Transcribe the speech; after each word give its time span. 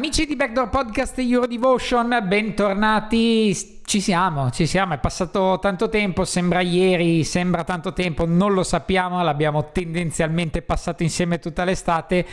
Amici 0.00 0.24
di 0.24 0.34
Backdoor 0.34 0.70
Podcast 0.70 1.18
Euro 1.18 1.46
Devotion, 1.46 2.24
bentornati. 2.26 3.54
Ci 3.84 4.00
siamo, 4.00 4.50
ci 4.50 4.64
siamo. 4.64 4.94
È 4.94 4.98
passato 4.98 5.58
tanto 5.60 5.90
tempo, 5.90 6.24
sembra 6.24 6.62
ieri, 6.62 7.22
sembra 7.22 7.64
tanto 7.64 7.92
tempo, 7.92 8.24
non 8.24 8.54
lo 8.54 8.62
sappiamo. 8.62 9.22
L'abbiamo 9.22 9.72
tendenzialmente 9.72 10.62
passato 10.62 11.02
insieme 11.02 11.38
tutta 11.38 11.64
l'estate. 11.64 12.26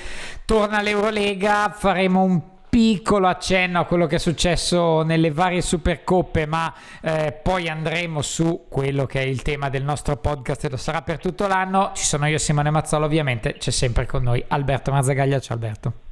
Torna 0.45 0.81
l'Eurolega, 0.81 1.69
faremo 1.75 2.23
un 2.23 2.41
piccolo 2.69 3.27
accenno 3.27 3.81
a 3.81 3.83
quello 3.83 4.07
che 4.07 4.15
è 4.15 4.19
successo 4.19 5.02
nelle 5.02 5.31
varie 5.31 5.61
supercoppe, 5.61 6.45
ma 6.45 6.73
eh, 7.02 7.33
poi 7.33 7.67
andremo 7.67 8.21
su 8.21 8.67
quello 8.69 9.05
che 9.05 9.19
è 9.19 9.25
il 9.25 9.41
tema 9.41 9.67
del 9.67 9.83
nostro 9.83 10.15
podcast 10.15 10.63
e 10.63 10.69
lo 10.69 10.77
sarà 10.77 11.02
per 11.02 11.19
tutto 11.19 11.47
l'anno. 11.47 11.91
Ci 11.93 12.05
sono 12.05 12.27
io, 12.27 12.37
Simone 12.37 12.69
Mazzola, 12.69 13.05
ovviamente 13.05 13.57
c'è 13.57 13.71
sempre 13.71 14.05
con 14.05 14.23
noi 14.23 14.41
Alberto 14.47 14.89
Mazzagaglia. 14.93 15.41
Ciao 15.41 15.55
Alberto 15.55 16.06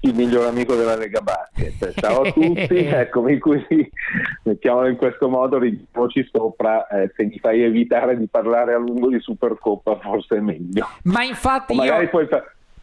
il 0.00 0.14
miglior 0.14 0.46
amico 0.46 0.74
della 0.74 0.96
Lega 0.96 1.20
Basket. 1.20 1.92
Ciao 2.00 2.22
a 2.22 2.32
tutti, 2.32 2.76
eccomi 2.76 3.38
qui, 3.38 3.64
mettiamolo 4.44 4.88
in 4.88 4.96
questo 4.96 5.28
modo, 5.28 5.58
ridiamoci 5.58 6.28
sopra, 6.32 6.86
eh, 6.88 7.12
se 7.14 7.24
mi 7.24 7.38
fai 7.38 7.62
evitare 7.62 8.16
di 8.16 8.26
parlare 8.26 8.72
a 8.74 8.78
lungo 8.78 9.08
di 9.08 9.20
Supercoppa 9.20 9.98
forse 9.98 10.36
è 10.36 10.40
meglio. 10.40 10.88
Ma 11.04 11.22
infatti... 11.24 11.72
O 11.72 11.76
magari 11.76 12.04
io... 12.04 12.10
poi 12.10 12.28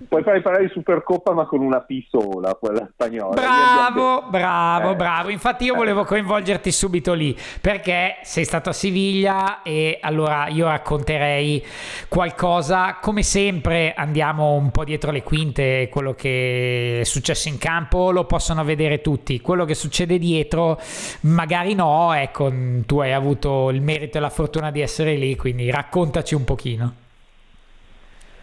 Puoi 0.07 0.21
fare 0.21 0.41
parlare 0.41 0.65
di 0.65 0.71
Supercoppa 0.71 1.33
ma 1.33 1.47
con 1.47 1.59
una 1.61 1.81
P 1.81 2.05
sola, 2.07 2.53
quella 2.53 2.87
spagnola. 2.91 3.33
Bravo, 3.33 4.27
bravo, 4.29 4.91
eh. 4.91 4.95
bravo. 4.95 5.29
Infatti 5.29 5.65
io 5.65 5.73
volevo 5.73 6.03
coinvolgerti 6.03 6.71
subito 6.71 7.13
lì 7.13 7.35
perché 7.59 8.17
sei 8.21 8.45
stato 8.45 8.69
a 8.69 8.73
Siviglia 8.73 9.63
e 9.63 9.97
allora 9.99 10.49
io 10.49 10.67
racconterei 10.67 11.65
qualcosa. 12.07 12.97
Come 13.01 13.23
sempre 13.23 13.95
andiamo 13.95 14.53
un 14.53 14.69
po' 14.69 14.83
dietro 14.83 15.09
le 15.09 15.23
quinte, 15.23 15.89
quello 15.91 16.13
che 16.13 16.99
è 17.01 17.03
successo 17.03 17.47
in 17.47 17.57
campo 17.57 18.11
lo 18.11 18.25
possono 18.25 18.63
vedere 18.63 19.01
tutti. 19.01 19.41
Quello 19.41 19.65
che 19.65 19.73
succede 19.73 20.19
dietro 20.19 20.79
magari 21.21 21.73
no, 21.73 22.13
ecco, 22.13 22.53
tu 22.85 22.99
hai 22.99 23.13
avuto 23.13 23.71
il 23.71 23.81
merito 23.81 24.19
e 24.19 24.21
la 24.21 24.29
fortuna 24.29 24.69
di 24.69 24.79
essere 24.79 25.15
lì, 25.15 25.35
quindi 25.35 25.71
raccontaci 25.71 26.35
un 26.35 26.43
pochino. 26.43 26.93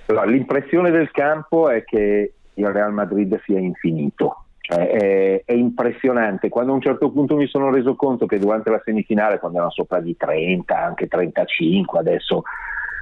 Allora, 0.07 0.27
l'impressione 0.27 0.91
del 0.91 1.11
campo 1.11 1.69
è 1.71 1.85
che 1.85 2.33
il 2.55 2.67
Real 2.67 2.93
Madrid 2.93 3.41
sia 3.45 3.59
infinito. 3.59 4.45
Cioè, 4.61 4.89
è, 4.89 5.43
è, 5.45 5.53
impressionante. 5.53 6.49
Quando 6.49 6.73
a 6.73 6.75
un 6.77 6.81
certo 6.81 7.11
punto 7.11 7.37
mi 7.37 7.47
sono 7.47 7.71
reso 7.71 7.97
conto 7.97 8.25
che 8.25 8.39
durante 8.39 8.71
la 8.71 8.81
semifinale, 8.83 9.39
quando 9.39 9.59
erano 9.59 9.73
sopra 9.73 10.01
di 10.01 10.17
30, 10.17 10.83
anche 10.83 11.07
35, 11.07 11.99
adesso 11.99 12.43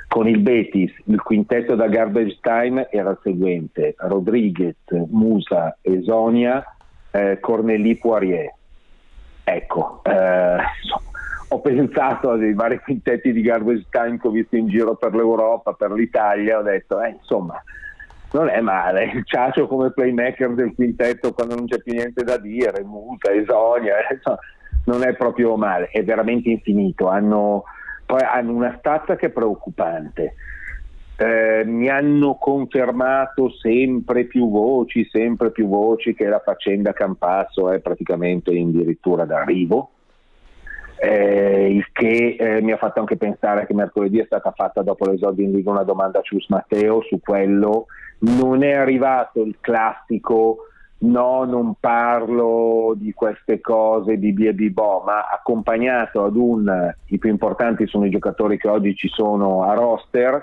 con 0.09 0.27
il 0.27 0.41
Betis, 0.41 0.93
il 1.07 1.23
quintetto 1.23 1.77
da 1.77 1.87
garbage 1.87 2.39
time 2.41 2.89
era 2.91 3.11
il 3.11 3.19
seguente: 3.23 3.95
Rodriguez, 3.99 4.77
Musa, 5.11 5.79
Esonia, 5.81 6.65
eh, 7.13 7.39
Corneli, 7.41 7.97
Poirier. 7.97 8.53
Ecco, 9.45 10.01
eh, 10.03 10.57
insomma, 10.83 11.12
ho 11.53 11.61
pensato 11.61 12.31
a 12.31 12.37
dei 12.37 12.55
vari 12.55 12.79
quintetti 12.79 13.31
di 13.31 13.43
garbage 13.43 13.87
time 13.91 14.19
che 14.19 14.27
ho 14.27 14.31
visto 14.31 14.57
in 14.57 14.69
giro 14.69 14.97
per 14.97 15.15
l'Europa, 15.15 15.75
per 15.75 15.93
l'Italia, 15.93 16.59
ho 16.59 16.63
detto, 16.63 17.01
eh, 17.03 17.11
insomma, 17.11 17.63
non 18.33 18.49
è 18.49 18.61
male. 18.61 19.11
Il 19.13 19.23
Ciacio 19.27 19.67
come 19.67 19.93
playmaker 19.93 20.55
del 20.55 20.75
quintetto 20.75 21.35
quando 21.35 21.55
non 21.55 21.67
c'è 21.67 21.83
più 21.83 21.93
niente 21.93 22.25
da 22.25 22.39
dire, 22.39 22.83
Muta, 22.83 23.31
Esonia, 23.31 23.99
eh, 24.09 24.15
insomma, 24.15 24.39
non 24.87 25.05
è 25.05 25.15
proprio 25.15 25.57
male, 25.57 25.89
è 25.89 26.03
veramente 26.03 26.49
infinito. 26.49 27.09
Hanno, 27.09 27.65
poi 28.07 28.23
hanno 28.23 28.53
una 28.53 28.75
stazza 28.79 29.17
che 29.17 29.27
è 29.27 29.31
preoccupante. 29.31 30.35
Eh, 31.17 31.65
mi 31.67 31.91
hanno 31.91 32.37
confermato 32.37 33.51
sempre 33.51 34.25
più 34.25 34.51
voci, 34.51 35.07
sempre 35.11 35.51
più 35.51 35.69
voci 35.69 36.15
che 36.15 36.27
la 36.27 36.41
faccenda 36.43 36.95
Campasso 36.95 37.71
è 37.71 37.81
praticamente 37.81 38.51
addirittura 38.51 39.27
d'arrivo 39.27 39.91
eh, 41.05 41.75
il 41.75 41.91
che 41.91 42.37
eh, 42.39 42.63
mi 42.63 42.71
ha 42.71 42.77
fatto 42.77 43.01
anche 43.01 43.17
pensare 43.17 43.67
che 43.67 43.75
mercoledì 43.75 44.21
è 44.21 44.25
stata 44.25 44.53
fatta 44.53 44.83
dopo 44.83 45.05
l'esordio 45.07 45.45
in 45.45 45.51
Liga 45.51 45.71
una 45.71 45.83
domanda 45.83 46.21
a 46.21 46.23
Cius 46.23 46.49
Matteo 46.49 47.03
su 47.03 47.19
quello, 47.19 47.87
non 48.21 48.63
è 48.63 48.75
arrivato 48.75 49.43
il 49.43 49.57
classico 49.61 50.69
no, 50.99 51.43
non 51.43 51.75
parlo 51.81 52.95
di 52.97 53.13
queste 53.13 53.61
cose 53.61 54.17
di 54.17 54.33
Biebibò, 54.33 55.03
ma 55.05 55.29
accompagnato 55.29 56.23
ad 56.23 56.37
un, 56.37 56.95
i 57.07 57.19
più 57.19 57.31
importanti 57.31 57.89
sono 57.89 58.05
i 58.05 58.11
giocatori 58.11 58.57
che 58.57 58.69
oggi 58.69 58.95
ci 58.95 59.09
sono 59.09 59.65
a 59.65 59.75
roster, 59.75 60.41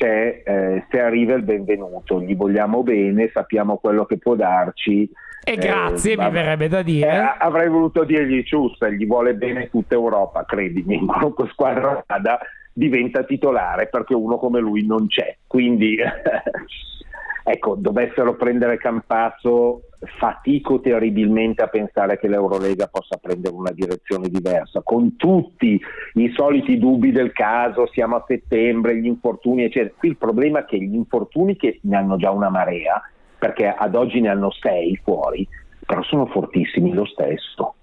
c'è 0.00 0.42
eh, 0.46 0.84
se 0.90 0.98
arriva 0.98 1.34
il 1.34 1.42
benvenuto, 1.42 2.22
gli 2.22 2.34
vogliamo 2.34 2.82
bene, 2.82 3.30
sappiamo 3.34 3.76
quello 3.76 4.06
che 4.06 4.16
può 4.16 4.34
darci 4.34 5.10
e 5.42 5.56
grazie, 5.56 6.14
eh, 6.14 6.16
mi 6.16 6.30
verrebbe 6.30 6.68
da 6.68 6.80
dire. 6.80 7.10
Eh, 7.10 7.34
avrei 7.38 7.68
voluto 7.68 8.04
dirgli 8.04 8.42
Ciusta, 8.42 8.88
gli 8.88 9.06
vuole 9.06 9.34
bene 9.34 9.68
tutta 9.68 9.94
Europa, 9.94 10.44
credimi, 10.46 10.96
in 11.00 11.06
qualunque 11.06 11.48
squadra 11.52 12.02
vada 12.06 12.38
diventa 12.72 13.24
titolare 13.24 13.88
perché 13.88 14.14
uno 14.14 14.38
come 14.38 14.60
lui 14.60 14.86
non 14.86 15.06
c'è. 15.06 15.36
Quindi, 15.46 15.96
ecco, 17.44 17.74
dovessero 17.76 18.36
prendere 18.36 18.76
Campazzo, 18.76 19.82
fatico 20.18 20.80
terribilmente 20.80 21.62
a 21.62 21.66
pensare 21.66 22.18
che 22.18 22.28
l'Eurolega 22.28 22.86
possa 22.86 23.18
prendere 23.18 23.54
una 23.54 23.72
direzione 23.72 24.28
diversa, 24.28 24.80
con 24.82 25.16
tutti 25.16 25.80
i 26.14 26.32
soliti 26.34 26.78
dubbi 26.78 27.12
del 27.12 27.32
caso, 27.32 27.86
siamo 27.92 28.16
a 28.16 28.24
settembre, 28.26 28.96
gli 28.96 29.06
infortuni, 29.06 29.64
eccetera. 29.64 29.94
Qui 29.96 30.08
il 30.08 30.16
problema 30.16 30.60
è 30.60 30.64
che 30.64 30.78
gli 30.78 30.94
infortuni 30.94 31.56
che 31.56 31.80
ne 31.82 31.96
hanno 31.96 32.16
già 32.16 32.30
una 32.30 32.48
marea, 32.48 33.00
perché 33.38 33.68
ad 33.68 33.94
oggi 33.94 34.20
ne 34.20 34.28
hanno 34.28 34.50
sei 34.50 34.98
fuori, 35.02 35.46
però 35.84 36.02
sono 36.02 36.26
fortissimi 36.26 36.92
lo 36.92 37.04
stesso. 37.04 37.74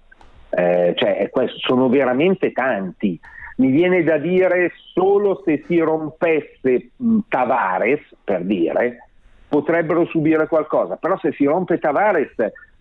Eh, 0.50 0.94
cioè, 0.96 1.30
sono 1.58 1.88
veramente 1.88 2.52
tanti. 2.52 3.20
Mi 3.56 3.70
viene 3.70 4.02
da 4.04 4.18
dire 4.18 4.72
solo 4.94 5.42
se 5.44 5.64
si 5.66 5.78
rompesse 5.78 6.90
Tavares, 7.28 8.00
per 8.22 8.44
dire, 8.44 9.07
potrebbero 9.48 10.04
subire 10.06 10.46
qualcosa, 10.46 10.96
però 10.96 11.18
se 11.18 11.32
si 11.32 11.44
rompe 11.44 11.78
Tavares, 11.78 12.34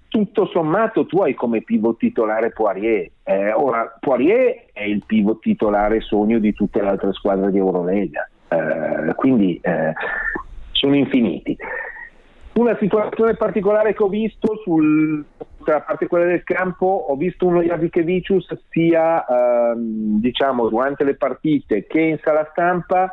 tutto 0.10 0.46
sommato 0.48 1.06
tu 1.06 1.19
hai 1.22 1.34
come 1.34 1.62
pivot 1.62 1.98
titolare 1.98 2.52
Poirier. 2.52 3.10
Eh, 3.24 3.52
ora, 3.52 3.98
Poirier 4.00 4.66
è 4.74 4.84
il 4.84 5.04
pivot 5.06 5.40
titolare 5.40 6.02
sogno 6.02 6.40
di 6.40 6.54
tutte 6.54 6.81
le 6.81 6.90
altre 6.90 7.14
squadre 7.14 7.52
di 7.52 7.58
Eurolega, 7.58 8.28
eh, 8.48 9.14
quindi 9.16 9.60
eh, 9.62 9.94
sono 10.72 10.96
infiniti. 10.96 11.58
Una 12.54 12.75
situazione 12.80 13.36
particolare 13.36 13.94
che 13.94 14.02
ho 14.02 14.08
visto 14.08 14.58
sul, 14.63 15.24
a 15.66 15.81
parte 15.81 16.08
quella 16.08 16.25
del 16.25 16.44
campo, 16.44 17.06
ho 17.10 17.16
visto 17.16 17.46
uno 17.46 17.62
Javikevicius 17.62 18.48
sia 18.70 19.24
ehm, 19.24 20.20
diciamo, 20.20 20.68
durante 20.68 21.04
le 21.04 21.16
partite 21.16 21.86
che 21.86 22.00
in 22.00 22.20
sala 22.24 22.48
stampa 22.50 23.12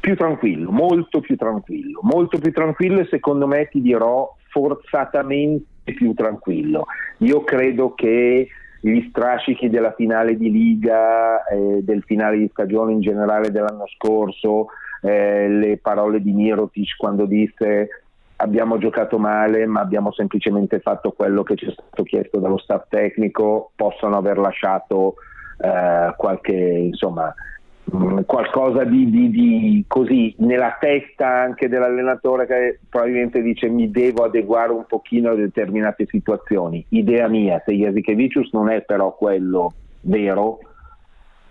più 0.00 0.16
tranquillo, 0.16 0.70
molto 0.70 1.20
più 1.20 1.36
tranquillo, 1.36 2.00
molto 2.02 2.38
più 2.38 2.52
tranquillo 2.52 3.00
e 3.00 3.08
secondo 3.10 3.46
me 3.46 3.68
ti 3.68 3.80
dirò 3.80 4.34
forzatamente 4.48 5.92
più 5.94 6.14
tranquillo. 6.14 6.86
Io 7.18 7.44
credo 7.44 7.94
che 7.94 8.48
gli 8.80 9.06
strascichi 9.10 9.68
della 9.68 9.92
finale 9.92 10.36
di 10.36 10.50
Liga, 10.50 11.44
eh, 11.44 11.82
del 11.82 12.02
finale 12.04 12.38
di 12.38 12.48
stagione 12.50 12.92
in 12.92 13.00
generale 13.00 13.50
dell'anno 13.50 13.86
scorso, 13.94 14.68
eh, 15.02 15.48
le 15.48 15.78
parole 15.78 16.20
di 16.22 16.32
Mirotic 16.32 16.96
quando 16.96 17.24
disse 17.26 17.88
abbiamo 18.36 18.78
giocato 18.78 19.18
male 19.18 19.66
ma 19.66 19.80
abbiamo 19.80 20.12
semplicemente 20.12 20.80
fatto 20.80 21.12
quello 21.12 21.42
che 21.42 21.56
ci 21.56 21.66
è 21.66 21.72
stato 21.72 22.02
chiesto 22.02 22.38
dallo 22.38 22.58
staff 22.58 22.86
tecnico, 22.88 23.72
possono 23.76 24.16
aver 24.16 24.38
lasciato 24.38 25.14
eh, 25.58 26.14
qualche 26.16 26.54
insomma 26.54 27.26
mm, 27.26 27.59
qualcosa 28.26 28.84
di, 28.84 29.10
di, 29.10 29.30
di, 29.30 29.84
così 29.86 30.34
nella 30.38 30.76
testa 30.78 31.26
anche 31.26 31.68
dell'allenatore 31.68 32.46
che 32.46 32.78
probabilmente 32.88 33.42
dice 33.42 33.68
mi 33.68 33.90
devo 33.90 34.24
adeguare 34.24 34.72
un 34.72 34.84
pochino 34.86 35.30
a 35.30 35.34
determinate 35.34 36.06
situazioni. 36.06 36.84
Idea 36.90 37.28
mia, 37.28 37.62
se 37.64 37.72
Jasikevicius 37.72 38.52
non 38.52 38.70
è 38.70 38.82
però 38.82 39.14
quello 39.16 39.72
vero 40.02 40.60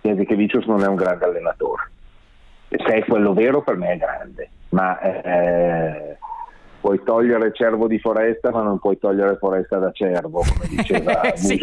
Jasikevicius 0.01 0.65
non 0.65 0.83
è 0.83 0.87
un 0.87 0.95
grande 0.95 1.25
allenatore. 1.25 1.91
Se 2.69 2.77
è 2.77 3.05
quello 3.05 3.33
vero 3.33 3.61
per 3.61 3.75
me 3.75 3.93
è 3.93 3.97
grande. 3.97 4.49
Ma 4.69 4.99
eh, 4.99 6.17
puoi 6.79 7.01
togliere 7.03 7.51
cervo 7.53 7.87
di 7.87 7.99
foresta 7.99 8.51
ma 8.51 8.61
non 8.61 8.79
puoi 8.79 8.97
togliere 8.97 9.37
foresta 9.37 9.77
da 9.77 9.91
cervo 9.91 10.43
come 10.47 10.67
diceva, 10.69 11.21
sì. 11.35 11.59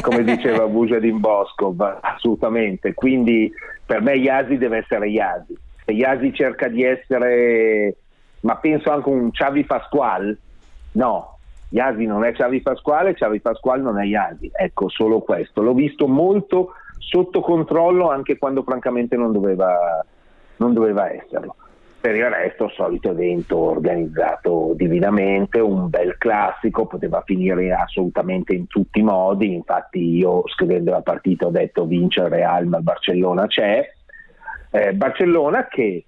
Come 0.00 0.22
diceva 0.22 0.66
Bujadin 0.66 1.18
Boscov 1.18 1.98
assolutamente. 2.00 2.94
Quindi 2.94 3.50
per 3.86 4.02
me 4.02 4.16
Iasi 4.16 4.58
deve 4.58 4.78
essere 4.78 5.08
Iasi. 5.08 5.56
Se 5.84 5.92
Iasi 5.92 6.34
cerca 6.34 6.68
di 6.68 6.82
essere 6.82 7.96
ma 8.40 8.56
penso 8.56 8.90
anche 8.90 9.08
un 9.08 9.30
Xavi 9.30 9.64
Pasquale 9.64 10.36
no 10.92 11.38
Iasi 11.70 12.04
non 12.04 12.24
è 12.24 12.32
Xavi 12.32 12.60
Pasquale 12.60 13.14
Xavi 13.14 13.40
Pasquale 13.40 13.82
non 13.82 13.98
è 14.00 14.04
Iasi. 14.04 14.50
Ecco 14.54 14.88
solo 14.88 15.20
questo. 15.20 15.62
L'ho 15.62 15.74
visto 15.74 16.06
molto 16.06 16.72
sotto 16.98 17.40
controllo 17.40 18.10
anche 18.10 18.36
quando 18.36 18.62
francamente 18.62 19.16
non 19.16 19.32
doveva, 19.32 20.04
non 20.56 20.72
doveva 20.72 21.12
esserlo 21.12 21.54
per 22.06 22.14
il 22.14 22.30
resto 22.30 22.68
solito 22.68 23.10
evento 23.10 23.58
organizzato 23.58 24.74
divinamente, 24.76 25.58
un 25.58 25.88
bel 25.88 26.16
classico, 26.18 26.86
poteva 26.86 27.20
finire 27.26 27.72
assolutamente 27.72 28.54
in 28.54 28.68
tutti 28.68 29.00
i 29.00 29.02
modi, 29.02 29.52
infatti 29.52 29.98
io 29.98 30.44
scrivendo 30.46 30.92
la 30.92 31.02
partita 31.02 31.46
ho 31.46 31.50
detto 31.50 31.84
vince 31.84 32.20
il 32.20 32.28
Real 32.28 32.64
ma 32.66 32.76
il 32.76 32.84
Barcellona 32.84 33.48
c'è, 33.48 33.90
eh, 34.70 34.94
Barcellona 34.94 35.66
che 35.66 36.04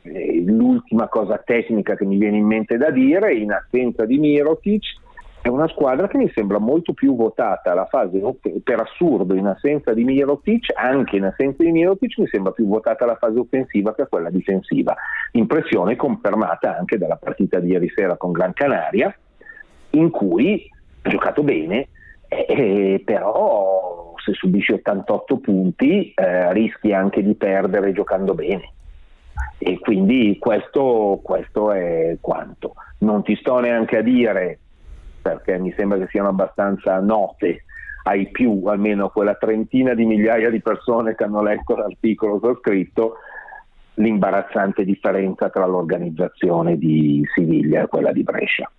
eh, 0.00 0.42
l'ultima 0.46 1.08
cosa 1.08 1.36
tecnica 1.36 1.96
che 1.96 2.06
mi 2.06 2.16
viene 2.16 2.38
in 2.38 2.46
mente 2.46 2.78
da 2.78 2.90
dire, 2.90 3.34
in 3.34 3.52
assenza 3.52 4.06
di 4.06 4.16
Mirotic, 4.16 4.84
è 5.42 5.48
una 5.48 5.66
squadra 5.66 6.06
che 6.06 6.18
mi 6.18 6.30
sembra 6.32 6.58
molto 6.58 6.92
più 6.92 7.16
votata 7.16 7.72
alla 7.72 7.86
fase 7.86 8.20
per 8.62 8.80
assurdo 8.80 9.34
in 9.34 9.46
assenza 9.46 9.92
di 9.92 10.04
Mirotic, 10.04 10.72
anche 10.76 11.16
in 11.16 11.24
assenza 11.24 11.64
di 11.64 11.72
Mirotic 11.72 12.16
mi 12.18 12.28
sembra 12.28 12.52
più 12.52 12.68
votata 12.68 13.02
alla 13.02 13.16
fase 13.16 13.40
offensiva 13.40 13.92
che 13.92 14.02
a 14.02 14.06
quella 14.06 14.30
difensiva. 14.30 14.94
Impressione 15.32 15.96
confermata 15.96 16.78
anche 16.78 16.96
dalla 16.96 17.16
partita 17.16 17.58
di 17.58 17.70
ieri 17.70 17.90
sera 17.92 18.16
con 18.16 18.30
Gran 18.30 18.52
Canaria, 18.52 19.12
in 19.90 20.10
cui 20.10 20.70
ha 21.02 21.08
giocato 21.08 21.42
bene, 21.42 21.88
eh, 22.28 23.02
però 23.04 24.14
se 24.24 24.34
subisci 24.34 24.74
88 24.74 25.38
punti 25.38 26.12
eh, 26.14 26.52
rischi 26.52 26.92
anche 26.92 27.20
di 27.20 27.34
perdere 27.34 27.92
giocando 27.92 28.34
bene. 28.34 28.74
E 29.58 29.80
quindi 29.80 30.36
questo, 30.38 31.18
questo 31.20 31.72
è 31.72 32.16
quanto. 32.20 32.74
Non 32.98 33.24
ti 33.24 33.34
sto 33.34 33.58
neanche 33.58 33.96
a 33.96 34.02
dire 34.02 34.60
perché 35.22 35.58
mi 35.58 35.72
sembra 35.76 35.98
che 35.98 36.08
siano 36.08 36.28
abbastanza 36.28 36.98
note 37.00 37.64
ai 38.04 38.30
più, 38.30 38.64
almeno 38.66 39.08
quella 39.08 39.34
trentina 39.34 39.94
di 39.94 40.04
migliaia 40.04 40.50
di 40.50 40.60
persone 40.60 41.14
che 41.14 41.24
hanno 41.24 41.42
letto 41.42 41.76
l'articolo 41.76 42.40
che 42.40 42.46
ho 42.48 42.58
scritto, 42.58 43.14
l'imbarazzante 43.94 44.84
differenza 44.84 45.48
tra 45.50 45.66
l'organizzazione 45.66 46.76
di 46.76 47.22
Siviglia 47.34 47.82
e 47.82 47.86
quella 47.86 48.12
di 48.12 48.22
Brescia. 48.22 48.70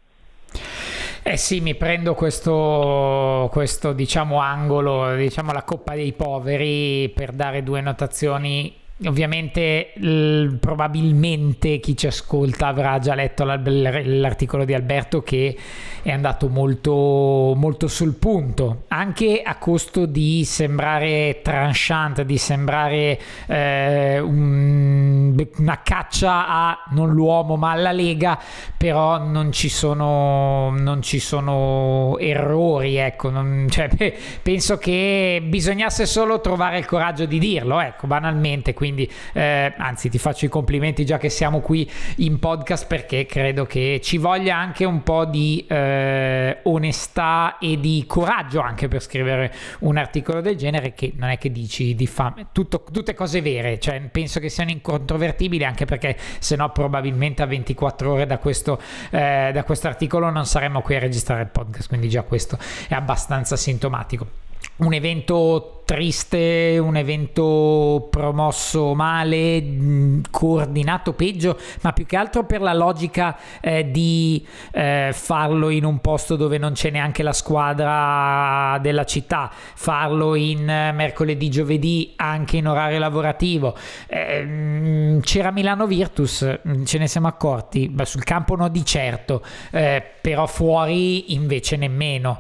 Eh 1.26 1.38
sì, 1.38 1.62
mi 1.62 1.74
prendo 1.76 2.16
questo, 2.16 3.48
questo 3.50 3.94
diciamo, 3.94 4.40
angolo, 4.40 5.16
diciamo 5.16 5.54
la 5.54 5.64
coppa 5.64 5.94
dei 5.94 6.12
poveri 6.12 7.10
per 7.16 7.32
dare 7.32 7.64
due 7.64 7.80
notazioni 7.80 8.82
Ovviamente 9.06 9.94
l- 9.96 10.56
probabilmente 10.60 11.80
chi 11.80 11.98
ci 11.98 12.08
ascolta 12.08 12.68
avrà 12.68 13.00
già 13.00 13.16
letto 13.16 13.44
l'articolo 13.44 14.66
di 14.66 14.74
Alberto 14.74 15.22
che 15.24 15.58
è 16.04 16.12
andato 16.12 16.50
molto, 16.50 17.54
molto 17.56 17.88
sul 17.88 18.16
punto, 18.16 18.84
anche 18.90 19.42
a 19.42 19.56
costo 19.56 20.06
di 20.06 20.44
sembrare 20.44 21.40
tranchant, 21.42 22.24
di 22.24 22.38
sembrare 22.38 23.20
eh, 23.48 24.20
un, 24.20 25.34
una 25.58 25.82
caccia 25.82 26.48
a 26.48 26.84
non 26.92 27.12
l'uomo 27.12 27.56
ma 27.56 27.72
alla 27.72 27.94
Lega, 27.94 28.38
però 28.78 29.18
non 29.18 29.54
ci 29.54 29.70
sono, 29.70 30.72
non 30.78 31.02
ci 31.02 31.20
sono 31.20 32.18
errori, 32.20 32.98
ecco, 32.98 33.30
non, 33.30 33.68
cioè, 33.70 33.90
penso 34.44 34.78
che 34.78 35.42
bisognasse 35.46 36.06
solo 36.06 36.42
trovare 36.42 36.78
il 36.78 36.86
coraggio 36.86 37.26
di 37.26 37.40
dirlo, 37.40 37.80
ecco, 37.80 38.08
banalmente 38.08 38.74
quindi 38.74 38.93
eh, 39.02 39.74
anzi 39.78 40.10
ti 40.10 40.18
faccio 40.18 40.46
i 40.46 40.50
complimenti 40.50 41.06
già 41.06 41.18
che 41.18 41.30
siamo 41.30 41.60
qui 41.60 41.90
in 42.18 42.40
podcast 42.40 42.88
perché 42.88 43.26
credo 43.26 43.66
che 43.66 44.00
ci 44.04 44.18
voglia 44.18 44.58
anche 44.58 44.86
un 44.86 45.04
po' 45.04 45.26
di 45.26 45.66
eh, 45.68 46.60
onestà 46.64 47.58
e 47.58 47.80
di 47.80 48.04
coraggio 48.08 48.62
anche 48.62 48.88
per 48.88 49.02
scrivere 49.02 49.54
un 49.80 49.98
articolo 49.98 50.42
del 50.42 50.56
genere 50.56 50.94
che 50.94 51.14
non 51.16 51.30
è 51.30 51.38
che 51.38 51.52
dici 51.52 51.96
di 51.96 52.08
fame, 52.08 52.48
Tutto, 52.52 52.84
tutte 52.92 53.14
cose 53.14 53.42
vere, 53.42 53.80
cioè 53.80 54.00
penso 54.12 54.40
che 54.40 54.50
siano 54.50 54.72
incontrovertibili 54.72 55.64
anche 55.64 55.86
perché 55.86 56.18
se 56.40 56.56
no 56.56 56.70
probabilmente 56.72 57.42
a 57.42 57.46
24 57.46 58.12
ore 58.12 58.26
da 58.26 58.38
questo, 58.38 58.80
eh, 59.10 59.52
da 59.54 59.64
questo 59.64 59.88
articolo 59.88 60.30
non 60.30 60.46
saremmo 60.46 60.82
qui 60.82 60.96
a 60.96 61.00
registrare 61.00 61.42
il 61.42 61.50
podcast, 61.50 61.88
quindi 61.88 62.10
già 62.10 62.24
questo 62.24 62.58
è 62.88 62.94
abbastanza 62.94 63.56
sintomatico. 63.56 64.42
Un 64.78 64.94
evento 64.94 65.83
triste, 65.86 66.78
un 66.82 66.96
evento 66.96 68.08
promosso 68.10 68.94
male, 68.94 70.22
coordinato 70.32 71.14
peggio, 71.14 71.58
ma 71.82 71.94
più 71.94 72.06
che 72.06 72.16
altro 72.16 72.46
per 72.46 72.62
la 72.62 72.74
logica 72.74 73.38
eh, 73.62 73.92
di 73.92 74.46
eh, 74.72 75.12
farlo 75.14 75.70
in 75.70 75.86
un 75.86 76.00
posto 76.00 76.36
dove 76.36 76.58
non 76.58 76.74
c'è 76.74 76.90
neanche 76.90 77.24
la 77.24 77.34
squadra 77.34 78.78
della 78.80 79.06
città, 79.06 79.52
farlo 79.52 80.36
in 80.36 80.70
eh, 80.70 80.92
mercoledì, 80.92 81.50
giovedì, 81.50 82.14
anche 82.16 82.58
in 82.58 82.68
orario 82.68 83.00
lavorativo. 83.00 83.76
Eh, 84.08 85.20
c'era 85.22 85.52
Milano 85.52 85.86
Virtus, 85.86 86.60
ce 86.86 86.98
ne 86.98 87.08
siamo 87.08 87.28
accorti, 87.28 87.90
Beh, 87.90 88.06
sul 88.06 88.24
campo 88.24 88.56
no 88.56 88.68
di 88.70 88.86
certo, 88.86 89.44
eh, 89.72 90.04
però 90.22 90.46
fuori 90.46 91.34
invece 91.34 91.76
nemmeno. 91.76 92.40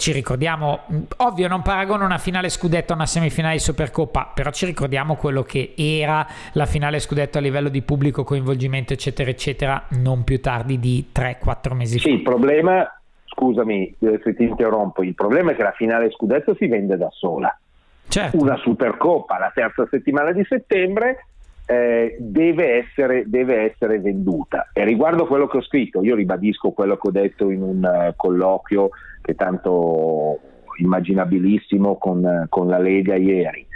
Ci 0.00 0.12
ricordiamo, 0.12 0.80
ovvio 1.18 1.48
non 1.48 1.62
paragono 1.62 2.06
una 2.10 2.18
finale 2.18 2.48
scudetto 2.48 2.92
una 2.92 3.06
semifinale 3.06 3.54
di 3.54 3.60
Supercoppa, 3.60 4.32
però 4.34 4.50
ci 4.50 4.66
ricordiamo 4.66 5.14
quello 5.14 5.42
che 5.42 5.74
era 5.76 6.26
la 6.54 6.66
finale 6.66 6.98
scudetto 6.98 7.38
a 7.38 7.40
livello 7.40 7.68
di 7.68 7.82
pubblico, 7.82 8.24
coinvolgimento, 8.24 8.92
eccetera, 8.92 9.30
eccetera, 9.30 9.84
non 9.90 10.24
più 10.24 10.40
tardi 10.40 10.80
di 10.80 11.06
3-4 11.14 11.74
mesi 11.74 11.98
sì, 11.98 12.00
fa. 12.00 12.08
Sì, 12.08 12.14
il 12.14 12.22
problema, 12.22 13.00
scusami 13.26 13.94
eh, 14.00 14.20
se 14.24 14.34
ti 14.34 14.42
interrompo, 14.42 15.04
il 15.04 15.14
problema 15.14 15.52
è 15.52 15.54
che 15.54 15.62
la 15.62 15.70
finale 15.70 16.10
scudetto 16.10 16.54
si 16.56 16.66
vende 16.66 16.96
da 16.96 17.08
sola. 17.12 17.56
Certo. 18.08 18.36
Una 18.36 18.56
Supercoppa 18.56 19.38
la 19.38 19.52
terza 19.54 19.86
settimana 19.88 20.32
di 20.32 20.44
settembre 20.48 21.26
eh, 21.64 22.16
deve, 22.18 22.78
essere, 22.78 23.22
deve, 23.26 23.70
essere, 23.70 24.00
venduta. 24.00 24.70
E 24.72 24.84
riguardo 24.84 25.26
quello 25.26 25.46
che 25.46 25.58
ho 25.58 25.62
scritto, 25.62 26.02
io 26.02 26.16
ribadisco 26.16 26.72
quello 26.72 26.96
che 26.96 27.06
ho 27.06 27.12
detto 27.12 27.50
in 27.50 27.62
un 27.62 27.84
uh, 27.84 28.12
colloquio 28.16 28.88
che 29.22 29.36
tanto 29.36 30.40
immaginabilissimo 30.82 31.96
con, 31.96 32.46
con 32.48 32.68
la 32.68 32.78
Lega 32.78 33.16
ieri, 33.16 33.66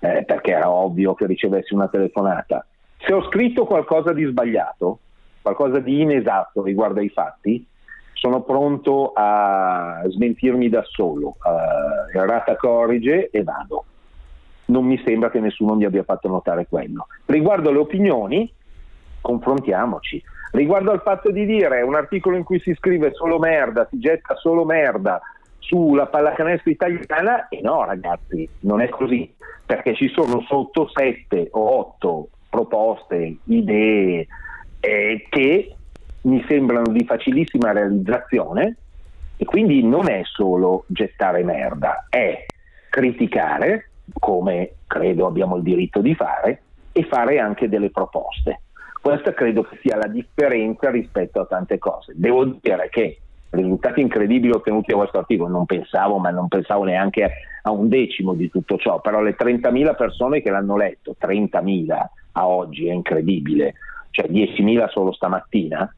eh, 0.00 0.24
perché 0.24 0.52
era 0.52 0.70
ovvio 0.70 1.14
che 1.14 1.26
ricevessi 1.26 1.74
una 1.74 1.88
telefonata. 1.88 2.66
Se 2.98 3.12
ho 3.12 3.22
scritto 3.24 3.66
qualcosa 3.66 4.12
di 4.12 4.24
sbagliato, 4.24 4.98
qualcosa 5.42 5.78
di 5.78 6.00
inesatto 6.00 6.62
riguardo 6.62 7.00
ai 7.00 7.10
fatti, 7.10 7.66
sono 8.12 8.42
pronto 8.42 9.12
a 9.14 10.02
smentirmi 10.06 10.70
da 10.70 10.82
solo, 10.84 11.36
uh, 11.42 12.16
errata 12.16 12.56
corrige 12.56 13.28
e 13.30 13.42
vado. 13.42 13.84
Non 14.66 14.86
mi 14.86 14.98
sembra 15.04 15.30
che 15.30 15.40
nessuno 15.40 15.74
mi 15.74 15.84
abbia 15.84 16.04
fatto 16.04 16.28
notare 16.28 16.66
quello. 16.66 17.08
Riguardo 17.26 17.68
alle 17.68 17.80
opinioni, 17.80 18.50
confrontiamoci. 19.20 20.22
Riguardo 20.52 20.92
al 20.92 21.02
fatto 21.02 21.30
di 21.30 21.44
dire 21.44 21.82
un 21.82 21.94
articolo 21.94 22.36
in 22.36 22.44
cui 22.44 22.60
si 22.60 22.72
scrive 22.74 23.12
solo 23.12 23.38
merda, 23.38 23.86
si 23.90 23.98
getta 23.98 24.36
solo 24.36 24.64
merda, 24.64 25.20
sulla 25.66 26.06
pallacanestro 26.06 26.70
italiana 26.70 27.48
e 27.48 27.60
no 27.62 27.84
ragazzi, 27.84 28.48
non 28.60 28.80
è 28.80 28.88
così, 28.88 29.32
perché 29.64 29.94
ci 29.94 30.08
sono 30.08 30.42
sotto 30.42 30.88
7 30.92 31.48
o 31.52 31.78
8 31.78 32.28
proposte, 32.50 33.36
idee 33.44 34.26
eh, 34.80 35.26
che 35.28 35.74
mi 36.22 36.44
sembrano 36.46 36.92
di 36.92 37.04
facilissima 37.04 37.72
realizzazione 37.72 38.76
e 39.36 39.44
quindi 39.44 39.82
non 39.82 40.08
è 40.08 40.20
solo 40.24 40.84
gettare 40.86 41.42
merda, 41.42 42.06
è 42.08 42.46
criticare, 42.90 43.90
come 44.12 44.74
credo 44.86 45.26
abbiamo 45.26 45.56
il 45.56 45.62
diritto 45.62 46.00
di 46.00 46.14
fare, 46.14 46.62
e 46.92 47.04
fare 47.04 47.40
anche 47.40 47.68
delle 47.68 47.90
proposte. 47.90 48.60
Questa 49.00 49.34
credo 49.34 49.62
che 49.62 49.78
sia 49.82 49.96
la 49.96 50.06
differenza 50.06 50.90
rispetto 50.90 51.40
a 51.40 51.46
tante 51.46 51.78
cose. 51.78 52.12
Devo 52.14 52.44
dire 52.44 52.88
che 52.90 53.18
risultati 53.54 54.00
incredibili 54.00 54.52
ottenuti 54.52 54.90
da 54.90 54.98
questo 54.98 55.18
articolo, 55.18 55.50
non 55.50 55.66
pensavo, 55.66 56.18
ma 56.18 56.30
non 56.30 56.48
pensavo 56.48 56.84
neanche 56.84 57.30
a 57.62 57.70
un 57.70 57.88
decimo 57.88 58.34
di 58.34 58.50
tutto 58.50 58.76
ciò, 58.76 59.00
però 59.00 59.20
le 59.20 59.36
30.000 59.36 59.96
persone 59.96 60.42
che 60.42 60.50
l'hanno 60.50 60.76
letto, 60.76 61.16
30.000 61.20 62.06
a 62.32 62.46
oggi 62.46 62.88
è 62.88 62.92
incredibile, 62.92 63.74
cioè 64.10 64.26
10.000 64.26 64.88
solo 64.90 65.12
stamattina, 65.12 65.92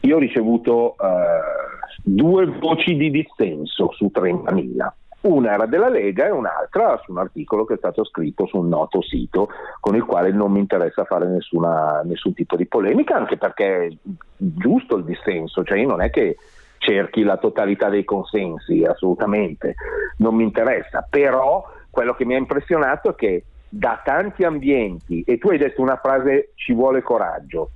io 0.00 0.16
ho 0.16 0.18
ricevuto 0.18 0.92
eh, 0.92 1.96
due 2.02 2.46
voci 2.46 2.96
di 2.96 3.10
dissenso 3.10 3.90
su 3.92 4.10
30.000. 4.12 4.88
Una 5.20 5.52
era 5.52 5.66
della 5.66 5.88
Lega 5.88 6.26
e 6.26 6.30
un'altra 6.30 7.00
su 7.02 7.10
un 7.10 7.18
articolo 7.18 7.64
che 7.64 7.74
è 7.74 7.78
stato 7.78 8.04
scritto 8.04 8.46
su 8.46 8.58
un 8.58 8.68
noto 8.68 9.02
sito 9.02 9.48
con 9.80 9.96
il 9.96 10.04
quale 10.04 10.30
non 10.30 10.52
mi 10.52 10.60
interessa 10.60 11.04
fare 11.04 11.26
nessuna, 11.26 12.02
nessun 12.04 12.34
tipo 12.34 12.54
di 12.54 12.66
polemica, 12.66 13.16
anche 13.16 13.36
perché 13.36 13.86
è 13.86 13.92
giusto 14.36 14.96
il 14.96 15.04
dissenso, 15.04 15.64
cioè 15.64 15.78
io 15.78 15.88
non 15.88 16.02
è 16.02 16.10
che 16.10 16.36
cerchi 16.78 17.24
la 17.24 17.36
totalità 17.36 17.88
dei 17.88 18.04
consensi, 18.04 18.84
assolutamente, 18.84 19.74
non 20.18 20.36
mi 20.36 20.44
interessa, 20.44 21.04
però 21.08 21.64
quello 21.90 22.14
che 22.14 22.24
mi 22.24 22.34
ha 22.34 22.38
impressionato 22.38 23.10
è 23.10 23.14
che 23.16 23.44
da 23.68 24.00
tanti 24.04 24.44
ambienti, 24.44 25.24
e 25.26 25.36
tu 25.38 25.48
hai 25.48 25.58
detto 25.58 25.82
una 25.82 25.96
frase 25.96 26.52
ci 26.54 26.72
vuole 26.72 27.02
coraggio, 27.02 27.70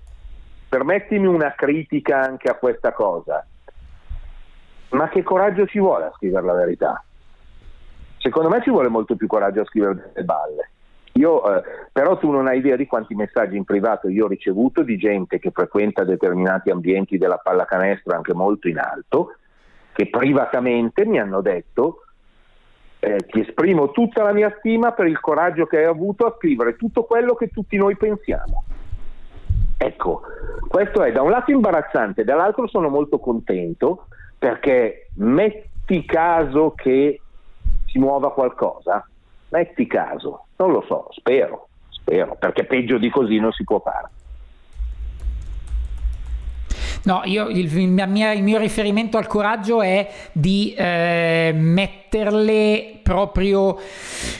permettimi 0.68 1.26
una 1.26 1.52
critica 1.56 2.20
anche 2.20 2.48
a 2.48 2.54
questa 2.54 2.92
cosa, 2.92 3.44
ma 4.90 5.08
che 5.08 5.24
coraggio 5.24 5.66
ci 5.66 5.80
vuole 5.80 6.04
a 6.04 6.12
scrivere 6.14 6.46
la 6.46 6.54
verità? 6.54 7.04
Secondo 8.22 8.48
me 8.48 8.62
ci 8.62 8.70
vuole 8.70 8.88
molto 8.88 9.16
più 9.16 9.26
coraggio 9.26 9.62
a 9.62 9.64
scrivere 9.64 9.94
delle 9.94 10.24
balle. 10.24 10.70
Io, 11.14 11.56
eh, 11.56 11.62
però 11.90 12.16
tu 12.16 12.30
non 12.30 12.46
hai 12.46 12.58
idea 12.58 12.76
di 12.76 12.86
quanti 12.86 13.16
messaggi 13.16 13.56
in 13.56 13.64
privato 13.64 14.08
io 14.08 14.26
ho 14.26 14.28
ricevuto 14.28 14.82
di 14.82 14.96
gente 14.96 15.40
che 15.40 15.50
frequenta 15.50 16.04
determinati 16.04 16.70
ambienti 16.70 17.18
della 17.18 17.36
pallacanestro 17.36 18.14
anche 18.14 18.32
molto 18.32 18.68
in 18.68 18.78
alto, 18.78 19.34
che 19.92 20.08
privatamente 20.08 21.04
mi 21.04 21.18
hanno 21.18 21.40
detto 21.40 22.04
eh, 23.00 23.26
ti 23.26 23.40
esprimo 23.40 23.90
tutta 23.90 24.22
la 24.22 24.32
mia 24.32 24.54
stima 24.58 24.92
per 24.92 25.06
il 25.06 25.18
coraggio 25.18 25.66
che 25.66 25.78
hai 25.78 25.84
avuto 25.86 26.24
a 26.24 26.34
scrivere 26.38 26.76
tutto 26.76 27.02
quello 27.02 27.34
che 27.34 27.48
tutti 27.48 27.76
noi 27.76 27.96
pensiamo. 27.96 28.62
Ecco, 29.76 30.22
questo 30.68 31.02
è 31.02 31.10
da 31.10 31.22
un 31.22 31.30
lato 31.30 31.50
imbarazzante, 31.50 32.22
dall'altro 32.22 32.68
sono 32.68 32.88
molto 32.88 33.18
contento 33.18 34.06
perché 34.38 35.08
metti 35.16 36.04
caso 36.04 36.72
che 36.76 37.21
si 37.92 37.98
muova 37.98 38.32
qualcosa, 38.32 39.06
metti 39.50 39.86
caso, 39.86 40.46
non 40.56 40.72
lo 40.72 40.82
so, 40.88 41.08
spero, 41.10 41.68
spero, 41.90 42.36
perché 42.36 42.64
peggio 42.64 42.96
di 42.96 43.10
così 43.10 43.38
non 43.38 43.52
si 43.52 43.64
può 43.64 43.80
fare. 43.80 44.08
No, 47.04 47.22
io, 47.24 47.48
il, 47.48 47.76
il, 47.76 48.42
mio 48.42 48.58
riferimento 48.58 49.18
al 49.18 49.26
coraggio 49.26 49.82
è 49.82 50.08
di 50.32 50.72
eh, 50.72 51.50
metterle 51.52 53.00
proprio 53.12 53.78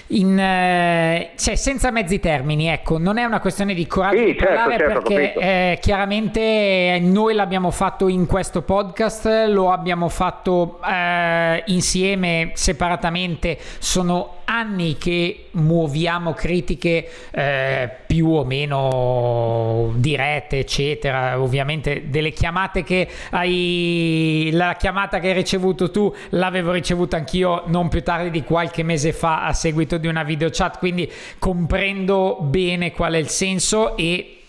in 0.09 0.39
eh, 0.39 1.33
cioè 1.37 1.57
senza 1.57 1.91
mezzi 1.91 2.19
termini 2.19 2.69
ecco. 2.69 2.97
Non 2.97 3.19
è 3.19 3.25
una 3.25 3.39
questione 3.39 3.75
di 3.75 3.87
coraggio 3.87 4.17
sì, 4.17 4.25
di 4.25 4.39
certo, 4.39 4.47
parlare 4.47 4.79
certo, 4.79 5.03
perché 5.03 5.35
eh, 5.35 5.79
chiaramente 5.79 6.99
noi 7.03 7.35
l'abbiamo 7.35 7.71
fatto 7.71 8.09
in 8.09 8.25
questo 8.25 8.63
podcast 8.63 9.47
lo 9.49 9.71
abbiamo 9.71 10.09
fatto 10.09 10.81
eh, 10.89 11.63
insieme 11.67 12.53
separatamente. 12.55 13.59
Sono 13.79 14.37
anni 14.45 14.97
che 14.99 15.49
muoviamo 15.53 16.33
critiche 16.33 17.09
eh, 17.31 17.91
più 18.07 18.29
o 18.29 18.45
meno 18.45 19.93
dirette 19.97 20.61
eccetera. 20.61 21.41
Ovviamente 21.41 22.09
delle 22.09 22.33
chiamate 22.33 22.83
che 22.83 23.07
hai 23.31 24.49
la 24.53 24.77
chiamata 24.79 25.19
che 25.19 25.29
hai 25.29 25.35
ricevuto 25.35 25.91
tu 25.91 26.15
l'avevo 26.31 26.73
ricevuta 26.73 27.17
anch'io 27.17 27.65
non 27.67 27.89
più 27.89 28.03
tardi 28.03 28.31
di 28.31 28.43
qualche 28.63 28.85
mese 28.85 29.13
fa 29.13 29.45
a 29.45 29.53
seguito 29.53 29.99
di 29.99 30.07
una 30.07 30.23
video 30.23 30.49
chat, 30.49 30.79
quindi 30.79 31.11
comprendo 31.41 32.39
bene 32.43 32.93
qual 32.93 33.15
è 33.15 33.19
il 33.19 33.29
senso 33.29 33.97
e 33.97 34.42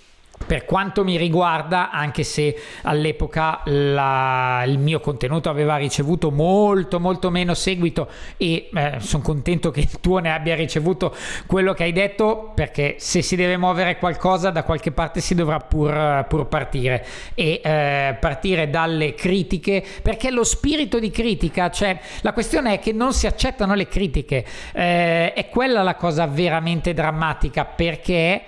per 0.45 0.65
quanto 0.65 1.03
mi 1.03 1.17
riguarda, 1.17 1.91
anche 1.91 2.23
se 2.23 2.55
all'epoca 2.83 3.61
la, 3.65 4.63
il 4.65 4.79
mio 4.79 4.99
contenuto 4.99 5.49
aveva 5.49 5.77
ricevuto 5.77 6.31
molto 6.31 6.99
molto 6.99 7.29
meno 7.29 7.53
seguito 7.53 8.09
e 8.37 8.69
eh, 8.73 8.95
sono 8.99 9.23
contento 9.23 9.71
che 9.71 9.81
il 9.81 9.99
tuo 9.99 10.19
ne 10.19 10.33
abbia 10.33 10.55
ricevuto 10.55 11.15
quello 11.45 11.73
che 11.73 11.83
hai 11.83 11.91
detto 11.91 12.51
perché 12.53 12.95
se 12.97 13.21
si 13.21 13.35
deve 13.35 13.57
muovere 13.57 13.97
qualcosa 13.97 14.49
da 14.49 14.63
qualche 14.63 14.91
parte 14.91 15.21
si 15.21 15.35
dovrà 15.35 15.59
pur, 15.59 16.25
pur 16.27 16.47
partire. 16.47 17.05
E 17.35 17.61
eh, 17.63 18.17
partire 18.19 18.69
dalle 18.69 19.13
critiche 19.13 19.83
perché 20.01 20.31
lo 20.31 20.43
spirito 20.43 20.99
di 20.99 21.09
critica, 21.09 21.69
cioè 21.69 21.99
la 22.21 22.33
questione 22.33 22.73
è 22.73 22.79
che 22.79 22.91
non 22.91 23.13
si 23.13 23.27
accettano 23.27 23.73
le 23.73 23.87
critiche, 23.87 24.45
eh, 24.73 25.33
è 25.33 25.49
quella 25.49 25.83
la 25.83 25.95
cosa 25.95 26.25
veramente 26.27 26.93
drammatica 26.93 27.65
perché 27.65 28.41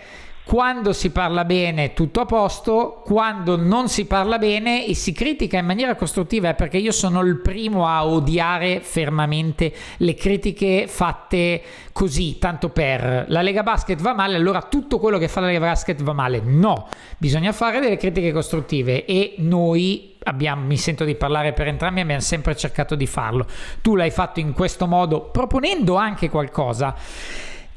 quando 0.46 0.94
si 0.94 1.10
parla 1.10 1.44
bene 1.44 1.94
tutto 1.94 2.22
a 2.22 2.25
posto, 2.25 3.02
quando 3.04 3.58
non 3.58 3.90
si 3.90 4.06
parla 4.06 4.38
bene 4.38 4.86
e 4.86 4.94
si 4.94 5.12
critica 5.12 5.58
in 5.58 5.66
maniera 5.66 5.96
costruttiva 5.96 6.50
è 6.50 6.54
perché 6.54 6.78
io 6.78 6.92
sono 6.92 7.22
il 7.22 7.40
primo 7.40 7.88
a 7.88 8.06
odiare 8.06 8.80
fermamente 8.80 9.74
le 9.98 10.14
critiche 10.14 10.86
fatte 10.88 11.62
così, 11.92 12.38
tanto 12.38 12.70
per 12.70 13.25
la 13.28 13.42
Lega 13.42 13.64
Basket 13.64 14.00
va 14.00 14.14
male, 14.14 14.36
allora 14.36 14.62
tutto 14.62 15.00
quello 15.00 15.18
che 15.18 15.28
fa 15.28 15.40
la 15.40 15.48
Lega 15.48 15.60
Basket 15.60 16.04
va 16.04 16.14
male. 16.14 16.40
No, 16.44 16.90
bisogna 17.18 17.52
fare 17.52 17.80
delle 17.80 17.98
critiche 17.98 18.32
costruttive 18.32 19.06
e 19.06 19.34
noi 19.40 20.16
abbiamo, 20.25 20.64
mi 20.64 20.78
sento 20.78 21.06
di 21.06 21.16
parlare 21.16 21.54
per 21.54 21.68
entrambi, 21.68 22.02
abbiamo 22.02 22.22
sempre 22.22 22.56
cercato 22.56 22.94
di 22.94 23.08
farlo. 23.08 23.48
Tu 23.82 23.96
l'hai 23.96 24.12
fatto 24.12 24.40
in 24.40 24.54
questo 24.54 24.86
modo, 24.86 25.22
proponendo 25.22 25.96
anche 25.96 26.30
qualcosa 26.30 26.96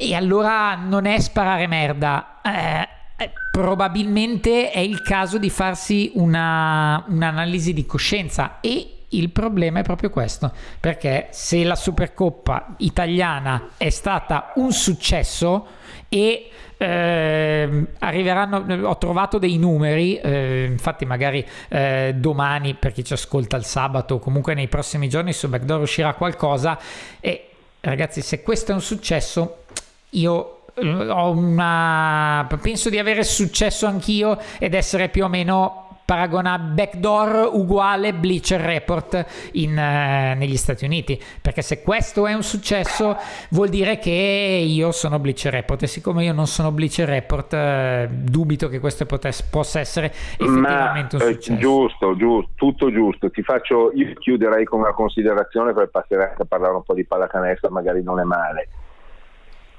e 0.01 0.15
allora 0.15 0.77
non 0.77 1.05
è 1.05 1.19
sparare 1.19 1.67
merda. 1.67 2.41
Eh, 2.41 2.89
eh, 3.21 3.33
probabilmente 3.51 4.71
è 4.71 4.79
il 4.79 5.03
caso 5.03 5.39
di 5.39 5.51
farsi 5.51 6.13
una, 6.15 7.05
un'analisi 7.09 7.73
di 7.73 7.85
coscienza 7.85 8.61
e 8.61 8.93
il 9.09 9.31
problema 9.31 9.81
è 9.81 9.83
proprio 9.83 10.11
questo, 10.11 10.53
perché 10.79 11.29
se 11.31 11.65
la 11.65 11.75
Supercoppa 11.75 12.75
italiana 12.79 13.71
è 13.77 13.91
stata 13.91 14.53
un 14.57 14.71
successo 14.71 15.67
e 16.09 16.51
eh, 16.77 17.87
arriveranno, 17.99 18.89
ho 18.89 18.99
trovato 18.99 19.39
dei 19.39 19.59
numeri, 19.59 20.17
eh, 20.17 20.67
infatti 20.71 21.05
magari 21.05 21.45
eh, 21.69 22.15
domani 22.17 22.75
per 22.75 22.93
chi 22.93 23.03
ci 23.03 23.15
ascolta 23.15 23.57
il 23.57 23.65
sabato 23.65 24.15
o 24.17 24.19
comunque 24.21 24.55
nei 24.55 24.69
prossimi 24.69 25.09
giorni 25.09 25.33
su 25.33 25.49
Backdoor 25.49 25.81
uscirà 25.81 26.15
qualcosa 26.15 26.79
e 27.19 27.49
ragazzi 27.81 28.21
se 28.21 28.43
questo 28.43 28.71
è 28.71 28.75
un 28.75 28.81
successo 28.81 29.65
io 30.11 30.61
eh, 30.75 31.11
ho 31.11 31.31
una 31.31 32.47
penso 32.61 32.91
di 32.91 32.99
avere 32.99 33.23
successo 33.25 33.87
anch'io 33.87 34.39
ed 34.59 34.75
essere 34.75 35.09
più 35.09 35.25
o 35.25 35.29
meno 35.29 35.87
paragona 36.09 36.59
backdoor 36.59 37.51
uguale 37.53 38.15
Bleacher 38.15 38.63
Report 38.63 39.51
in, 39.53 39.77
eh, 39.77 40.35
negli 40.39 40.57
Stati 40.57 40.87
Uniti. 40.87 41.21
Perché 41.43 41.61
se 41.61 41.83
questo 41.83 42.27
è 42.27 42.33
un 42.33 42.43
successo 42.43 43.15
vuol 43.51 43.69
dire 43.69 43.99
che 43.99 44.11
io 44.11 44.91
sono 44.91 45.19
Bleacher 45.19 45.53
Report. 45.53 45.83
E 45.83 45.87
siccome 45.87 46.25
io 46.25 46.33
non 46.33 46.47
sono 46.47 46.73
Bleacher 46.73 47.07
Report 47.07 47.53
eh, 47.53 48.09
dubito 48.11 48.71
che 48.71 48.81
questo 48.81 49.05
potesse, 49.05 49.45
possa 49.51 49.81
essere 49.81 50.07
effettivamente 50.07 51.19
Ma, 51.19 51.25
un 51.27 51.33
successo. 51.33 51.53
eh, 51.53 51.59
giusto, 51.59 52.17
giusto, 52.17 52.51
tutto 52.55 52.91
giusto. 52.91 53.31
Ti 53.31 53.43
faccio, 53.43 53.93
io 53.93 54.15
chiuderei 54.15 54.65
con 54.65 54.81
una 54.81 54.95
considerazione 54.95 55.75
per 55.75 55.91
passare 55.91 56.37
a 56.39 56.45
parlare 56.47 56.75
un 56.75 56.85
po' 56.85 56.95
di 56.95 57.05
pallacanestro 57.05 57.69
magari 57.69 58.03
non 58.03 58.19
è 58.19 58.23
male 58.23 58.69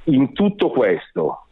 in 0.09 0.33
tutto 0.33 0.69
questo 0.69 1.45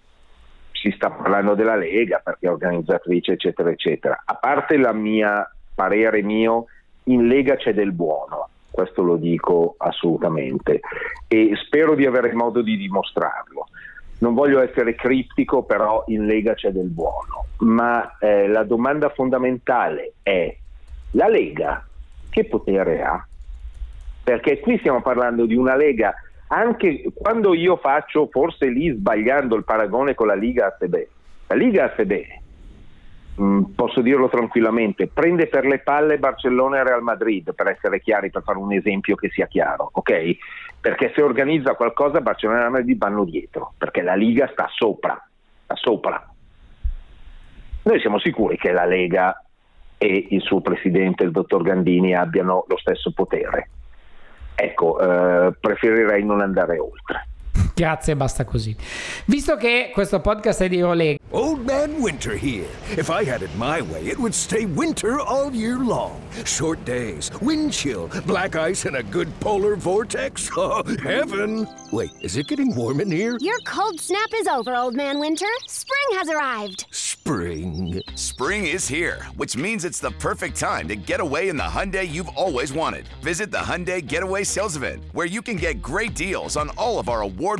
si 0.71 0.91
sta 0.91 1.09
parlando 1.09 1.55
della 1.55 1.75
Lega 1.75 2.21
perché 2.23 2.47
è 2.47 2.51
organizzatrice 2.51 3.33
eccetera 3.33 3.69
eccetera. 3.69 4.21
A 4.25 4.35
parte 4.35 4.77
la 4.77 4.93
mia 4.93 5.49
parere 5.73 6.21
mio 6.21 6.65
in 7.03 7.27
Lega 7.27 7.55
c'è 7.55 7.73
del 7.73 7.91
buono 7.91 8.49
questo 8.77 9.01
lo 9.01 9.15
dico 9.15 9.73
assolutamente 9.79 10.81
e 11.27 11.51
spero 11.65 11.95
di 11.95 12.05
avere 12.05 12.31
modo 12.33 12.61
di 12.61 12.77
dimostrarlo. 12.77 13.65
Non 14.19 14.35
voglio 14.35 14.61
essere 14.61 14.93
criptico 14.93 15.63
però 15.63 16.03
in 16.07 16.27
Lega 16.27 16.53
c'è 16.53 16.69
del 16.69 16.89
buono. 16.89 17.45
Ma 17.59 18.17
eh, 18.19 18.47
la 18.47 18.63
domanda 18.63 19.09
fondamentale 19.09 20.13
è 20.21 20.55
la 21.11 21.27
Lega 21.27 21.83
che 22.29 22.45
potere 22.45 23.01
ha? 23.01 23.27
perché 24.27 24.59
qui 24.59 24.77
stiamo 24.79 25.01
parlando 25.01 25.45
di 25.45 25.55
una 25.55 25.77
Lega 25.77 26.13
anche 26.47 27.11
quando 27.13 27.53
io 27.53 27.77
faccio, 27.77 28.27
forse 28.31 28.67
lì 28.67 28.89
sbagliando 28.89 29.55
il 29.55 29.63
paragone 29.63 30.15
con 30.15 30.27
la 30.27 30.35
Liga 30.35 30.67
ASB, 30.67 30.95
la 31.47 31.55
Liga 31.55 31.85
ASB 31.85 32.13
mh, 33.37 33.61
posso 33.75 34.01
dirlo 34.01 34.27
tranquillamente, 34.29 35.07
prende 35.07 35.47
per 35.47 35.65
le 35.65 35.79
palle 35.79 36.17
Barcellona 36.17 36.79
e 36.79 36.83
Real 36.83 37.03
Madrid, 37.03 37.53
per 37.53 37.67
essere 37.67 38.01
chiari, 38.01 38.29
per 38.29 38.43
fare 38.43 38.57
un 38.57 38.73
esempio 38.73 39.15
che 39.15 39.29
sia 39.29 39.47
chiaro, 39.47 39.89
ok? 39.93 40.37
Perché 40.79 41.11
se 41.15 41.21
organizza 41.21 41.75
qualcosa 41.75 42.21
Barcellona 42.21 42.59
e 42.59 42.61
Real 42.61 42.73
Madrid 42.73 42.97
vanno 42.97 43.23
dietro, 43.23 43.73
perché 43.77 44.01
la 44.01 44.15
Liga 44.15 44.49
sta 44.51 44.67
sopra, 44.69 45.21
sta 45.63 45.75
sopra. 45.75 46.31
Noi 47.83 47.99
siamo 47.99 48.19
sicuri 48.19 48.57
che 48.57 48.71
la 48.71 48.85
Lega 48.85 49.41
e 49.97 50.27
il 50.29 50.41
suo 50.41 50.61
presidente, 50.61 51.23
il 51.23 51.31
dottor 51.31 51.63
Gandini, 51.63 52.13
abbiano 52.13 52.65
lo 52.67 52.77
stesso 52.77 53.11
potere. 53.11 53.69
Ecco, 54.59 54.99
eh, 54.99 55.53
preferirei 55.59 56.25
non 56.25 56.41
andare 56.41 56.79
oltre. 56.79 57.27
Grazie, 57.77 58.15
basta 58.15 58.43
così. 58.43 58.75
Visto 59.25 59.55
che 59.55 59.91
questo 59.93 60.19
podcast 60.19 60.63
è 60.63 60.67
di 60.67 60.77
Eurolega. 60.77 61.19
Old 61.29 61.63
Man 61.63 62.01
Winter 62.01 62.33
here. 62.35 62.65
If 62.97 63.09
I 63.09 63.23
had 63.23 63.43
it 63.43 63.53
my 63.55 63.81
way, 63.81 64.07
it 64.07 64.17
would 64.17 64.33
stay 64.33 64.65
winter 64.65 65.19
all 65.19 65.53
year 65.53 65.77
long. 65.77 66.19
Short 66.43 66.83
days, 66.85 67.29
wind 67.39 67.71
chill, 67.71 68.09
black 68.25 68.55
ice, 68.55 68.87
and 68.87 68.95
a 68.95 69.03
good 69.03 69.27
polar 69.39 69.75
vortex. 69.75 70.49
Oh, 70.57 70.83
heaven! 71.03 71.67
Wait, 71.91 72.09
is 72.21 72.35
it 72.35 72.47
getting 72.47 72.73
warm 72.75 72.99
in 72.99 73.11
here? 73.11 73.37
Your 73.39 73.59
cold 73.59 73.99
snap 73.99 74.29
is 74.33 74.47
over, 74.47 74.75
Old 74.75 74.95
Man 74.95 75.19
Winter. 75.19 75.45
Spring 75.67 76.17
has 76.17 76.29
arrived. 76.29 76.87
Spring. 77.27 78.01
Spring 78.15 78.65
is 78.67 78.87
here, 78.87 79.21
which 79.35 79.57
means 79.57 79.83
it's 79.83 79.99
the 79.99 80.11
perfect 80.11 80.57
time 80.57 80.87
to 80.87 80.95
get 80.95 81.19
away 81.19 81.49
in 81.49 81.57
the 81.57 81.63
Hyundai 81.63 82.07
you've 82.07 82.29
always 82.29 82.71
wanted. 82.71 83.05
Visit 83.21 83.51
the 83.51 83.57
Hyundai 83.57 84.05
Getaway 84.05 84.45
Sales 84.45 84.77
Event, 84.77 85.03
where 85.11 85.25
you 85.25 85.41
can 85.41 85.57
get 85.57 85.81
great 85.81 86.15
deals 86.15 86.55
on 86.55 86.69
all 86.77 86.99
of 86.99 87.09
our 87.09 87.21
award 87.21 87.59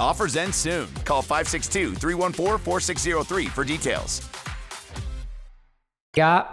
Offers 0.00 0.36
end 0.36 0.54
soon. 0.54 0.88
Call 1.04 1.22
562 1.22 1.94
314 1.94 2.58
4603 2.58 3.46
for 3.46 3.64
details. 3.64 4.20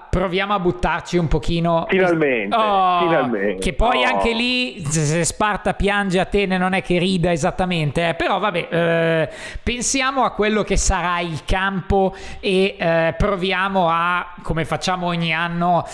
Proviamo 0.10 0.54
a 0.54 0.60
buttarci 0.60 1.18
un 1.18 1.28
pochino. 1.28 1.86
Finalmente, 1.88 2.56
Oh, 2.56 3.00
finalmente. 3.08 3.60
Che 3.62 3.74
poi 3.74 4.04
Oh. 4.04 4.08
anche 4.08 4.34
lì, 4.34 4.84
se 4.86 5.24
Sparta 5.24 5.74
piange 5.74 6.18
a 6.20 6.24
Atene, 6.24 6.58
non 6.58 6.74
è 6.74 6.82
che 6.82 6.98
rida 6.98 7.32
esattamente. 7.32 8.10
eh, 8.10 8.14
Però 8.16 8.40
vabbè, 8.40 8.68
eh, 8.70 9.30
pensiamo 9.64 10.24
a 10.24 10.32
quello 10.32 10.64
che 10.64 10.78
sarà 10.78 11.20
il 11.20 11.44
campo 11.46 12.14
e 12.40 12.76
eh, 12.78 13.14
proviamo 13.18 13.88
a, 13.90 14.34
come 14.42 14.66
facciamo 14.66 15.06
ogni 15.08 15.34
anno, 15.34 15.86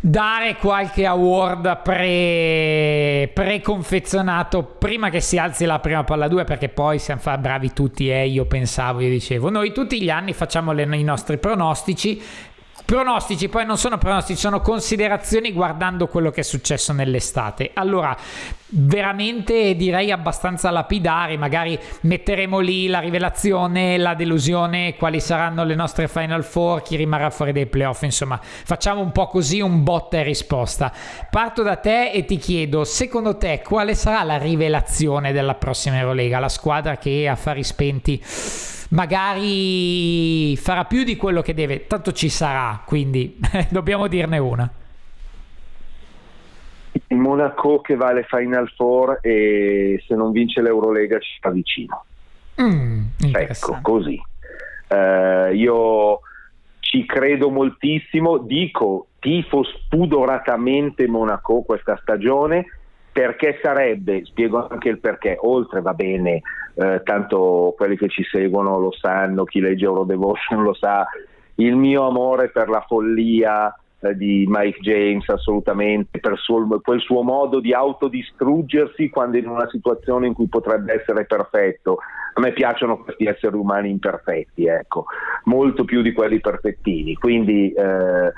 dare 0.00 0.56
qualche 0.56 1.06
award 1.06 1.82
pre, 1.82 3.30
preconfezionato 3.32 4.62
prima 4.64 5.10
che 5.10 5.20
si 5.20 5.38
alzi 5.38 5.64
la 5.64 5.78
prima 5.78 6.04
palla 6.04 6.28
2 6.28 6.44
perché 6.44 6.68
poi 6.68 6.98
siamo 6.98 7.20
fa- 7.20 7.38
bravi 7.38 7.72
tutti 7.72 8.10
e 8.10 8.26
io 8.26 8.44
pensavo, 8.46 9.00
io 9.00 9.08
dicevo, 9.08 9.48
noi 9.50 9.72
tutti 9.72 10.00
gli 10.02 10.10
anni 10.10 10.32
facciamo 10.32 10.72
le- 10.72 10.96
i 10.96 11.02
nostri 11.04 11.38
pronostici 11.38 12.22
Pronostici 12.86 13.48
poi 13.48 13.66
non 13.66 13.76
sono 13.78 13.98
pronostici, 13.98 14.38
sono 14.38 14.60
considerazioni 14.60 15.52
guardando 15.52 16.06
quello 16.06 16.30
che 16.30 16.42
è 16.42 16.44
successo 16.44 16.92
nell'estate. 16.92 17.72
Allora, 17.74 18.16
veramente 18.68 19.76
direi 19.76 20.10
abbastanza 20.10 20.70
lapidari, 20.70 21.36
magari 21.36 21.78
metteremo 22.02 22.58
lì 22.58 22.88
la 22.88 22.98
rivelazione, 22.98 23.96
la 23.96 24.14
delusione, 24.14 24.96
quali 24.96 25.20
saranno 25.20 25.64
le 25.64 25.74
nostre 25.74 26.08
Final 26.08 26.44
Four, 26.44 26.82
chi 26.82 26.96
rimarrà 26.96 27.30
fuori 27.30 27.52
dai 27.52 27.66
playoff, 27.66 28.02
insomma, 28.02 28.40
facciamo 28.42 29.00
un 29.00 29.12
po' 29.12 29.26
così 29.28 29.60
un 29.60 29.82
botta 29.82 30.18
e 30.18 30.22
risposta. 30.22 30.92
Parto 31.30 31.62
da 31.62 31.76
te 31.76 32.10
e 32.10 32.24
ti 32.24 32.36
chiedo, 32.36 32.84
secondo 32.84 33.36
te 33.36 33.62
quale 33.64 33.94
sarà 33.94 34.22
la 34.24 34.38
rivelazione 34.38 35.32
della 35.32 35.54
prossima 35.54 35.98
Eurolega, 35.98 36.38
la 36.38 36.48
squadra 36.48 36.96
che 36.96 37.28
a 37.28 37.36
fari 37.36 37.62
spenti 37.62 38.22
magari 38.90 40.56
farà 40.56 40.84
più 40.84 41.02
di 41.02 41.16
quello 41.16 41.42
che 41.42 41.54
deve, 41.54 41.86
tanto 41.86 42.12
ci 42.12 42.28
sarà, 42.28 42.82
quindi 42.84 43.38
dobbiamo 43.70 44.06
dirne 44.06 44.38
una. 44.38 44.70
Il 47.08 47.18
Monaco 47.18 47.80
che 47.80 47.94
va 47.94 48.08
alle 48.08 48.24
Final 48.24 48.68
Four 48.74 49.18
e 49.22 50.02
se 50.06 50.14
non 50.14 50.32
vince 50.32 50.60
l'Eurolega 50.60 51.18
ci 51.18 51.36
sta 51.38 51.50
vicino. 51.50 52.04
Mm, 52.60 53.04
Ecco, 53.32 53.78
così. 53.82 54.20
Eh, 54.88 55.54
io 55.54 56.20
ci 56.80 57.04
credo 57.04 57.50
moltissimo, 57.50 58.38
dico 58.38 59.08
tifo 59.18 59.64
spudoratamente 59.64 61.08
Monaco 61.08 61.62
questa 61.62 61.98
stagione 62.00 62.64
perché 63.10 63.58
sarebbe, 63.62 64.24
spiego 64.24 64.68
anche 64.68 64.90
il 64.90 64.98
perché, 64.98 65.38
oltre 65.40 65.80
va 65.80 65.94
bene, 65.94 66.42
eh, 66.74 67.00
tanto 67.02 67.72
quelli 67.74 67.96
che 67.96 68.08
ci 68.08 68.22
seguono 68.22 68.78
lo 68.78 68.92
sanno, 68.92 69.44
chi 69.44 69.60
legge 69.60 69.86
Eurodevotion 69.86 70.62
lo 70.62 70.74
sa, 70.74 71.06
il 71.54 71.74
mio 71.76 72.06
amore 72.06 72.50
per 72.50 72.68
la 72.68 72.84
follia 72.86 73.74
di 74.14 74.44
Mike 74.48 74.80
James 74.80 75.28
assolutamente, 75.28 76.18
per 76.18 76.38
suo- 76.38 76.80
quel 76.82 77.00
suo 77.00 77.22
modo 77.22 77.60
di 77.60 77.72
autodistruggersi 77.72 79.08
quando 79.08 79.36
in 79.36 79.48
una 79.48 79.68
situazione 79.68 80.26
in 80.26 80.34
cui 80.34 80.48
potrebbe 80.48 80.94
essere 80.94 81.24
perfetto. 81.24 81.98
A 82.34 82.40
me 82.40 82.52
piacciono 82.52 82.98
questi 82.98 83.24
esseri 83.24 83.56
umani 83.56 83.90
imperfetti, 83.90 84.66
ecco, 84.66 85.06
molto 85.44 85.84
più 85.84 86.02
di 86.02 86.12
quelli 86.12 86.40
perfettini, 86.40 87.14
quindi 87.14 87.72
eh, 87.72 88.32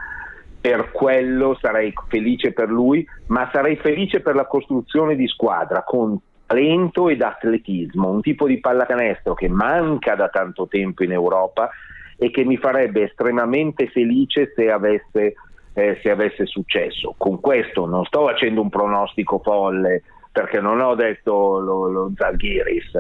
per 0.61 0.91
quello 0.93 1.57
sarei 1.61 1.93
felice 2.09 2.53
per 2.53 2.69
lui, 2.69 3.07
ma 3.27 3.49
sarei 3.53 3.77
felice 3.77 4.21
per 4.21 4.35
la 4.35 4.47
costruzione 4.47 5.17
di 5.17 5.27
squadra 5.27 5.83
con 5.83 6.19
talento 6.47 7.09
ed 7.09 7.21
atletismo, 7.21 8.09
un 8.09 8.23
tipo 8.23 8.47
di 8.47 8.59
pallacanestro 8.59 9.35
che 9.35 9.49
manca 9.49 10.15
da 10.15 10.29
tanto 10.29 10.67
tempo 10.67 11.05
in 11.05 11.13
Europa 11.13 11.69
e 12.17 12.31
che 12.31 12.45
mi 12.45 12.57
farebbe 12.57 13.05
estremamente 13.05 13.87
felice 13.89 14.53
se 14.55 14.71
avesse, 14.71 15.35
eh, 15.79 16.01
se 16.03 16.11
avesse 16.11 16.45
successo. 16.47 17.15
Con 17.17 17.41
questo 17.41 17.87
non 17.87 18.05
sto 18.05 18.27
facendo 18.27 18.61
un 18.61 18.69
pronostico 18.69 19.39
folle 19.39 20.03
perché 20.33 20.61
non 20.61 20.81
ho 20.81 20.95
detto 20.97 21.61
lo, 21.61 21.89
lo 21.89 22.13
Zalgiris, 22.17 22.91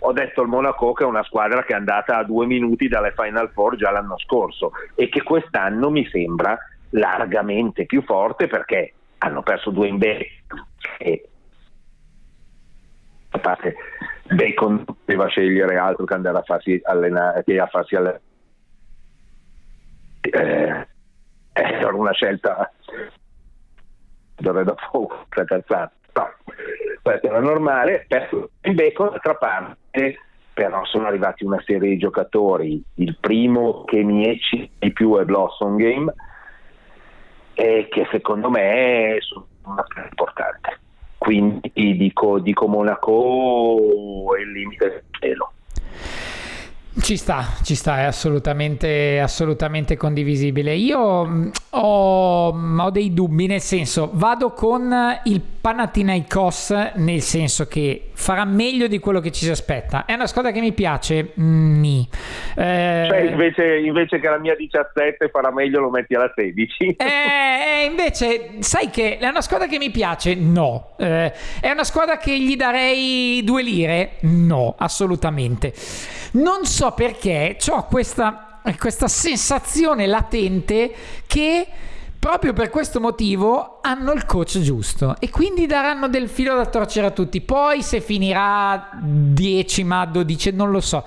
ho 0.00 0.12
detto 0.12 0.42
il 0.42 0.48
Monaco 0.48 0.92
che 0.92 1.04
è 1.04 1.06
una 1.06 1.22
squadra 1.22 1.62
che 1.62 1.72
è 1.72 1.76
andata 1.76 2.18
a 2.18 2.24
due 2.24 2.46
minuti 2.46 2.88
dalle 2.88 3.14
Final 3.16 3.50
Four 3.52 3.76
già 3.76 3.90
l'anno 3.90 4.18
scorso 4.18 4.72
e 4.96 5.08
che 5.08 5.22
quest'anno 5.22 5.90
mi 5.90 6.06
sembra 6.08 6.58
largamente 6.90 7.86
più 7.86 8.02
forte 8.02 8.48
perché 8.48 8.92
hanno 9.18 9.42
perso 9.42 9.70
due 9.70 9.88
in 9.88 9.98
back 9.98 10.26
e 10.98 11.28
a 13.30 13.38
parte 13.38 13.74
Bacon 14.24 14.84
doveva 15.04 15.26
scegliere 15.26 15.76
altro 15.76 16.04
che 16.04 16.14
andare 16.14 16.38
a 16.38 16.42
farsi 16.42 16.80
allenare 16.84 17.42
che 17.44 17.58
a 17.58 17.66
farsi 17.66 17.94
allenare 17.96 18.22
eh, 20.20 20.86
era 21.54 21.94
una 21.94 22.12
scelta 22.12 22.70
d'ora 24.36 24.64
da 24.64 24.74
poco 24.90 25.26
cazzata 25.28 25.92
no, 26.12 26.34
questo 27.02 27.26
era 27.26 27.40
normale 27.40 28.04
perso 28.08 28.50
in 28.62 28.74
Bacon 28.74 29.10
d'altra 29.10 29.34
parte 29.36 30.18
però 30.54 30.84
sono 30.84 31.08
arrivati 31.08 31.44
una 31.44 31.60
serie 31.66 31.90
di 31.90 31.98
giocatori. 31.98 32.80
Il 32.94 33.18
primo 33.20 33.82
che 33.84 34.02
mi 34.04 34.28
eccita 34.28 34.72
di 34.78 34.92
più 34.92 35.18
è 35.18 35.24
Blossom 35.24 35.76
Game 35.76 36.14
e 37.54 37.88
che 37.90 38.06
secondo 38.12 38.50
me 38.50 39.16
sono 39.18 39.46
una 39.64 39.82
più 39.82 40.00
importante. 40.00 40.78
Quindi 41.18 41.72
dico, 41.72 42.38
dico 42.38 42.68
Monaco 42.68 44.36
è 44.36 44.40
il 44.40 44.52
limite 44.52 44.88
del 44.88 45.02
cielo 45.18 45.53
Ci 47.00 47.16
sta, 47.16 47.56
ci 47.64 47.74
sta, 47.74 47.98
è 47.98 48.02
assolutamente, 48.04 49.18
assolutamente 49.18 49.96
condivisibile. 49.96 50.74
Io 50.76 51.24
mh, 51.24 51.50
ho, 51.70 52.48
ho 52.50 52.90
dei 52.90 53.12
dubbi, 53.12 53.46
nel 53.46 53.60
senso, 53.60 54.10
vado 54.12 54.52
con 54.52 54.94
il 55.24 55.40
Panathinaikos, 55.60 56.70
nel 56.96 57.20
senso 57.20 57.66
che 57.66 58.10
farà 58.12 58.44
meglio 58.44 58.86
di 58.86 59.00
quello 59.00 59.18
che 59.18 59.32
ci 59.32 59.44
si 59.44 59.50
aspetta. 59.50 60.04
È 60.04 60.12
una 60.12 60.28
squadra 60.28 60.52
che 60.52 60.60
mi 60.60 60.72
piace, 60.72 61.32
Mm, 61.40 61.80
ni. 61.80 62.08
Eh, 62.54 63.06
Cioè, 63.08 63.20
invece, 63.30 63.78
invece 63.78 64.20
che 64.20 64.28
la 64.28 64.38
mia 64.38 64.54
17 64.54 65.28
farà 65.30 65.50
meglio 65.52 65.80
lo 65.80 65.90
metti 65.90 66.14
alla 66.14 66.30
16 66.34 66.96
Eh, 66.96 67.04
eh, 67.04 67.84
invece, 67.86 68.56
sai 68.60 68.90
che 68.90 69.18
è 69.18 69.26
una 69.26 69.40
squadra 69.40 69.66
che 69.66 69.78
mi 69.78 69.90
piace? 69.90 70.34
No. 70.36 70.90
Eh, 70.98 71.32
è 71.60 71.70
una 71.70 71.84
squadra 71.84 72.18
che 72.18 72.38
gli 72.38 72.54
darei 72.56 73.42
due 73.42 73.62
lire? 73.62 74.10
No, 74.20 74.74
assolutamente. 74.78 75.72
Non 76.32 76.64
so 76.66 76.83
perché 76.92 77.56
ho 77.68 77.86
questa, 77.86 78.60
questa 78.78 79.08
sensazione 79.08 80.06
latente 80.06 80.94
che 81.26 81.66
proprio 82.24 82.54
per 82.54 82.70
questo 82.70 83.00
motivo 83.00 83.80
hanno 83.82 84.12
il 84.12 84.24
coach 84.24 84.58
giusto 84.60 85.14
e 85.18 85.28
quindi 85.28 85.66
daranno 85.66 86.08
del 86.08 86.30
filo 86.30 86.56
da 86.56 86.64
torcere 86.64 87.08
a 87.08 87.10
tutti. 87.10 87.42
Poi 87.42 87.82
se 87.82 88.00
finirà 88.00 88.88
decima, 89.02 90.06
dodici, 90.06 90.50
non 90.50 90.70
lo 90.70 90.80
so. 90.80 91.04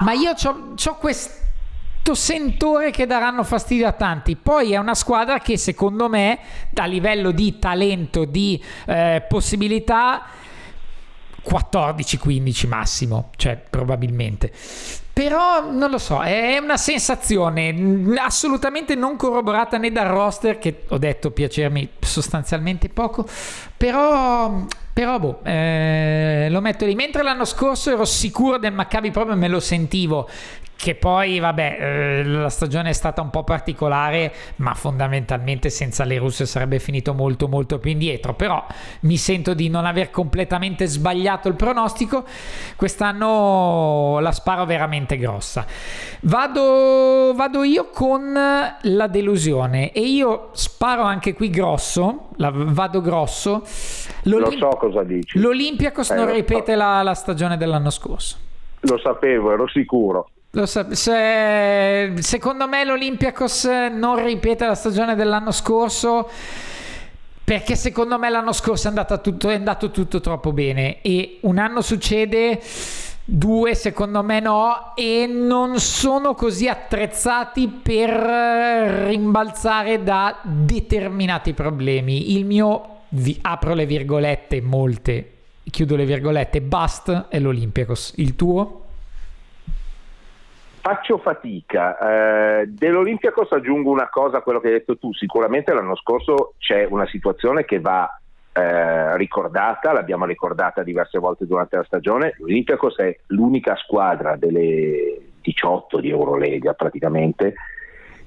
Ma 0.00 0.12
io 0.12 0.32
ho 0.32 0.94
questo 0.94 2.14
sentore 2.14 2.90
che 2.90 3.04
daranno 3.04 3.44
fastidio 3.44 3.86
a 3.86 3.92
tanti. 3.92 4.34
Poi 4.36 4.72
è 4.72 4.78
una 4.78 4.94
squadra 4.94 5.40
che 5.40 5.58
secondo 5.58 6.08
me, 6.08 6.38
a 6.74 6.86
livello 6.86 7.30
di 7.30 7.58
talento, 7.58 8.24
di 8.24 8.62
eh, 8.86 9.22
possibilità, 9.28 10.22
14-15 11.48 12.68
massimo, 12.68 13.30
cioè 13.36 13.56
probabilmente. 13.68 14.52
Però 15.14 15.70
non 15.70 15.90
lo 15.90 15.98
so, 15.98 16.22
è 16.22 16.58
una 16.58 16.76
sensazione 16.76 17.72
assolutamente 18.18 18.96
non 18.96 19.14
corroborata 19.14 19.78
né 19.78 19.92
dal 19.92 20.08
roster, 20.08 20.58
che 20.58 20.86
ho 20.88 20.98
detto 20.98 21.30
piacermi 21.30 21.88
sostanzialmente 22.00 22.88
poco, 22.88 23.24
però, 23.76 24.64
però 24.92 25.18
boh, 25.20 25.44
eh, 25.44 26.48
lo 26.50 26.60
metto 26.60 26.84
lì. 26.84 26.96
Mentre 26.96 27.22
l'anno 27.22 27.44
scorso 27.44 27.92
ero 27.92 28.04
sicuro 28.04 28.58
del 28.58 28.72
Maccabi, 28.72 29.12
proprio 29.12 29.36
me 29.36 29.46
lo 29.46 29.60
sentivo 29.60 30.28
che 30.76 30.94
poi 30.94 31.38
vabbè 31.38 31.76
eh, 31.80 32.24
la 32.24 32.48
stagione 32.48 32.90
è 32.90 32.92
stata 32.92 33.22
un 33.22 33.30
po' 33.30 33.44
particolare 33.44 34.32
ma 34.56 34.74
fondamentalmente 34.74 35.70
senza 35.70 36.04
le 36.04 36.18
russe 36.18 36.46
sarebbe 36.46 36.78
finito 36.78 37.14
molto 37.14 37.48
molto 37.48 37.78
più 37.78 37.90
indietro. 37.90 38.34
Però 38.34 38.64
mi 39.00 39.16
sento 39.16 39.54
di 39.54 39.68
non 39.68 39.86
aver 39.86 40.10
completamente 40.10 40.86
sbagliato 40.86 41.48
il 41.48 41.54
pronostico. 41.54 42.24
Quest'anno 42.76 44.18
la 44.20 44.32
sparo 44.32 44.64
veramente 44.64 45.16
grossa. 45.16 45.66
Vado, 46.20 47.32
vado 47.34 47.62
io 47.62 47.88
con 47.90 48.32
la 48.32 49.06
delusione. 49.06 49.92
E 49.92 50.00
io 50.00 50.50
sparo 50.52 51.02
anche 51.02 51.34
qui 51.34 51.50
grosso 51.50 52.28
la, 52.36 52.50
vado 52.52 53.00
grosso. 53.00 53.62
Lo 54.24 54.50
so 54.50 54.68
cosa 54.78 55.02
dici. 55.02 55.38
l'Olympiacos 55.38 56.10
eh, 56.10 56.14
non 56.14 56.32
ripete 56.32 56.72
so. 56.72 56.78
la, 56.78 57.02
la 57.02 57.14
stagione 57.14 57.56
dell'anno 57.56 57.90
scorso. 57.90 58.36
Lo 58.80 58.98
sapevo, 58.98 59.52
ero 59.52 59.66
sicuro. 59.68 60.28
So, 60.62 60.94
se, 60.94 62.12
secondo 62.18 62.68
me 62.68 62.84
l'Olympiacos 62.84 63.64
non 63.92 64.24
ripete 64.24 64.64
la 64.64 64.76
stagione 64.76 65.16
dell'anno 65.16 65.50
scorso 65.50 66.28
perché 67.42 67.74
secondo 67.74 68.18
me 68.18 68.30
l'anno 68.30 68.52
scorso 68.52 68.88
è, 68.88 69.20
tutto, 69.20 69.50
è 69.50 69.54
andato 69.54 69.90
tutto 69.90 70.20
troppo 70.20 70.52
bene. 70.52 71.02
E 71.02 71.38
un 71.40 71.58
anno 71.58 71.80
succede 71.80 72.60
due 73.24 73.74
secondo 73.74 74.22
me 74.22 74.38
no 74.40 74.92
e 74.94 75.26
non 75.26 75.80
sono 75.80 76.34
così 76.34 76.68
attrezzati 76.68 77.68
per 77.68 78.10
rimbalzare 78.10 80.02
da 80.02 80.38
determinati 80.42 81.52
problemi. 81.52 82.36
Il 82.36 82.44
mio 82.44 83.00
vi, 83.08 83.36
apro 83.42 83.74
le 83.74 83.86
virgolette 83.86 84.62
molte 84.62 85.30
chiudo 85.74 85.96
le 85.96 86.04
virgolette 86.04 86.60
bust 86.60 87.26
è 87.28 87.40
l'Olympiacos 87.40 88.12
il 88.16 88.36
tuo? 88.36 88.83
Faccio 90.84 91.16
fatica. 91.16 92.60
Eh, 92.60 92.66
Dell'Olimpiakos 92.66 93.50
aggiungo 93.52 93.90
una 93.90 94.10
cosa 94.10 94.36
a 94.36 94.42
quello 94.42 94.60
che 94.60 94.66
hai 94.66 94.72
detto 94.74 94.98
tu. 94.98 95.14
Sicuramente 95.14 95.72
l'anno 95.72 95.96
scorso 95.96 96.52
c'è 96.58 96.84
una 96.84 97.06
situazione 97.06 97.64
che 97.64 97.80
va 97.80 98.20
eh, 98.52 99.16
ricordata, 99.16 99.92
l'abbiamo 99.92 100.26
ricordata 100.26 100.82
diverse 100.82 101.18
volte 101.18 101.46
durante 101.46 101.76
la 101.76 101.84
stagione. 101.84 102.34
L'Olimpiakos 102.36 102.96
è 102.98 103.16
l'unica 103.28 103.76
squadra 103.76 104.36
delle 104.36 105.20
18 105.40 106.00
di 106.00 106.10
Eurolega 106.10 106.74
praticamente 106.74 107.54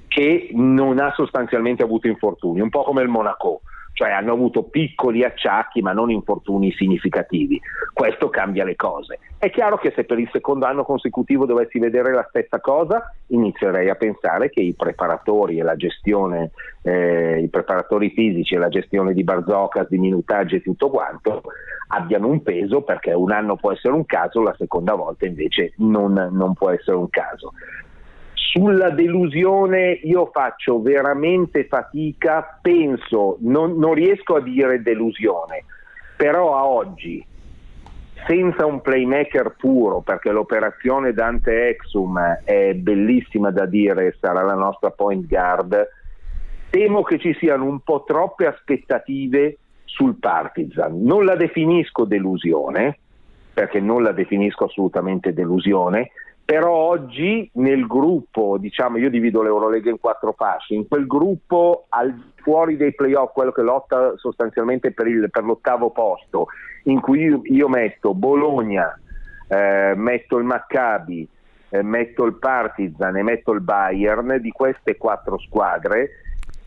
che 0.07 0.49
non 0.53 0.97
ha 0.97 1.11
sostanzialmente 1.11 1.83
avuto 1.83 2.07
infortuni, 2.07 2.59
un 2.59 2.69
po' 2.69 2.81
come 2.81 3.03
il 3.03 3.07
Monaco 3.07 3.61
cioè 3.97 4.11
hanno 4.11 4.33
avuto 4.33 4.61
piccoli 4.61 5.23
acciacchi 5.23 5.81
ma 5.81 5.91
non 5.91 6.11
infortuni 6.11 6.71
significativi. 6.73 7.59
Questo 7.91 8.29
cambia 8.29 8.63
le 8.63 8.75
cose. 8.75 9.17
È 9.39 9.49
chiaro 9.49 9.79
che 9.79 9.91
se 9.95 10.03
per 10.03 10.19
il 10.19 10.29
secondo 10.31 10.67
anno 10.67 10.83
consecutivo 10.83 11.47
dovessi 11.47 11.79
vedere 11.79 12.13
la 12.13 12.23
stessa 12.29 12.59
cosa, 12.59 13.11
inizierei 13.29 13.89
a 13.89 13.95
pensare 13.95 14.51
che 14.51 14.61
i 14.61 14.75
preparatori 14.75 15.57
e 15.57 15.63
la 15.63 15.75
gestione, 15.75 16.51
eh, 16.83 17.41
i 17.41 17.47
preparatori 17.47 18.11
fisici 18.11 18.53
e 18.53 18.59
la 18.59 18.69
gestione 18.69 19.13
di 19.13 19.23
Barzocas, 19.23 19.87
di 19.89 19.97
minutaggi 19.97 20.57
e 20.57 20.61
tutto 20.61 20.91
quanto 20.91 21.41
abbiano 21.87 22.27
un 22.27 22.43
peso 22.43 22.81
perché 22.83 23.13
un 23.13 23.31
anno 23.31 23.55
può 23.55 23.71
essere 23.71 23.95
un 23.95 24.05
caso, 24.05 24.43
la 24.43 24.55
seconda 24.59 24.93
volta 24.93 25.25
invece 25.25 25.73
non, 25.77 26.13
non 26.33 26.53
può 26.53 26.69
essere 26.69 26.97
un 26.97 27.09
caso. 27.09 27.53
Sulla 28.49 28.91
delusione 28.91 29.99
io 30.03 30.29
faccio 30.31 30.81
veramente 30.81 31.65
fatica, 31.65 32.59
penso, 32.61 33.37
non, 33.41 33.77
non 33.77 33.93
riesco 33.93 34.35
a 34.35 34.41
dire 34.41 34.81
delusione, 34.81 35.65
però 36.15 36.55
a 36.55 36.65
oggi, 36.65 37.23
senza 38.25 38.65
un 38.65 38.79
playmaker 38.81 39.55
puro, 39.57 39.99
perché 39.99 40.31
l'operazione 40.31 41.11
Dante 41.11 41.67
Exum 41.67 42.17
è 42.45 42.73
bellissima 42.73 43.51
da 43.51 43.65
dire, 43.65 44.15
sarà 44.19 44.43
la 44.43 44.55
nostra 44.55 44.91
point 44.91 45.27
guard, 45.27 45.87
temo 46.69 47.03
che 47.03 47.19
ci 47.19 47.35
siano 47.39 47.65
un 47.65 47.81
po' 47.81 48.05
troppe 48.07 48.45
aspettative 48.45 49.57
sul 49.83 50.15
Partizan. 50.15 51.03
Non 51.03 51.25
la 51.25 51.35
definisco 51.35 52.05
delusione, 52.05 52.97
perché 53.53 53.81
non 53.81 54.03
la 54.03 54.13
definisco 54.13 54.65
assolutamente 54.65 55.33
delusione, 55.33 56.11
però 56.47 56.71
oggi 56.71 57.51
nel 57.55 57.85
gruppo, 57.87 58.57
diciamo, 58.57 58.95
io 58.95 59.09
divido 59.09 59.41
l'Eurolega 59.41 59.89
in 59.89 59.99
quattro 59.99 60.31
fasce, 60.31 60.75
in 60.75 60.87
quel 60.87 61.05
gruppo 61.05 61.87
al 61.89 62.31
fuori 62.35 62.77
dei 62.77 62.95
playoff, 62.95 63.33
quello 63.33 63.51
che 63.51 63.61
lotta 63.63 64.13
sostanzialmente 64.15 64.93
per, 64.93 65.07
il, 65.07 65.29
per 65.29 65.43
l'ottavo 65.43 65.89
posto, 65.89 66.47
in 66.83 67.01
cui 67.01 67.23
io, 67.23 67.41
io 67.43 67.67
metto 67.67 68.13
Bologna, 68.13 68.97
eh, 69.49 69.91
metto 69.97 70.37
il 70.37 70.45
Maccabi, 70.45 71.27
eh, 71.67 71.81
metto 71.81 72.23
il 72.23 72.35
Partizan 72.35 73.17
e 73.17 73.23
metto 73.23 73.51
il 73.51 73.59
Bayern, 73.59 74.37
di 74.39 74.51
queste 74.51 74.95
quattro 74.95 75.37
squadre, 75.39 76.11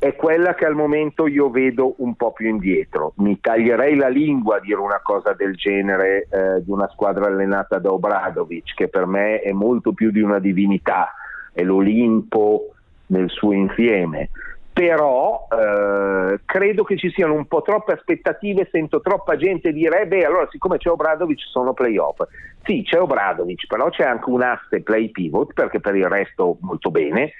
è 0.01 0.17
quella 0.17 0.55
che 0.55 0.65
al 0.65 0.75
momento 0.75 1.27
io 1.27 1.51
vedo 1.51 1.93
un 1.99 2.15
po' 2.15 2.33
più 2.33 2.49
indietro. 2.49 3.13
Mi 3.17 3.39
taglierei 3.39 3.97
la 3.97 4.09
lingua 4.09 4.57
a 4.57 4.61
dire 4.61 4.81
una 4.81 5.01
cosa 5.03 5.35
del 5.35 5.55
genere 5.55 6.27
eh, 6.31 6.65
di 6.65 6.71
una 6.71 6.89
squadra 6.89 7.27
allenata 7.27 7.79
da 7.79 7.93
Obradovic, 7.93 8.73
che 8.75 8.89
per 8.89 9.05
me 9.05 9.41
è 9.41 9.53
molto 9.53 9.93
più 9.93 10.11
di 10.11 10.23
una 10.23 10.39
divinità, 10.39 11.13
è 11.53 11.63
l'Olimpo 11.63 12.73
nel 13.09 13.29
suo 13.29 13.53
insieme. 13.53 14.31
Però 14.73 15.47
eh, 15.53 16.41
credo 16.47 16.83
che 16.83 16.97
ci 16.97 17.11
siano 17.11 17.35
un 17.35 17.45
po' 17.45 17.61
troppe 17.61 17.93
aspettative, 17.93 18.71
sento 18.73 19.03
troppa 19.03 19.37
gente 19.37 19.71
dire, 19.71 20.01
eh 20.01 20.07
beh, 20.07 20.25
allora 20.25 20.49
siccome 20.51 20.79
c'è 20.79 20.89
Obradovic 20.89 21.41
sono 21.41 21.75
playoff. 21.75 22.23
Sì, 22.65 22.83
c'è 22.85 22.99
Obradovic, 22.99 23.67
però 23.67 23.91
c'è 23.91 24.05
anche 24.05 24.31
un 24.31 24.41
asse 24.41 24.81
play 24.81 25.11
pivot, 25.11 25.53
perché 25.53 25.79
per 25.79 25.95
il 25.95 26.09
resto 26.09 26.57
molto 26.61 26.91
bene, 26.91 27.33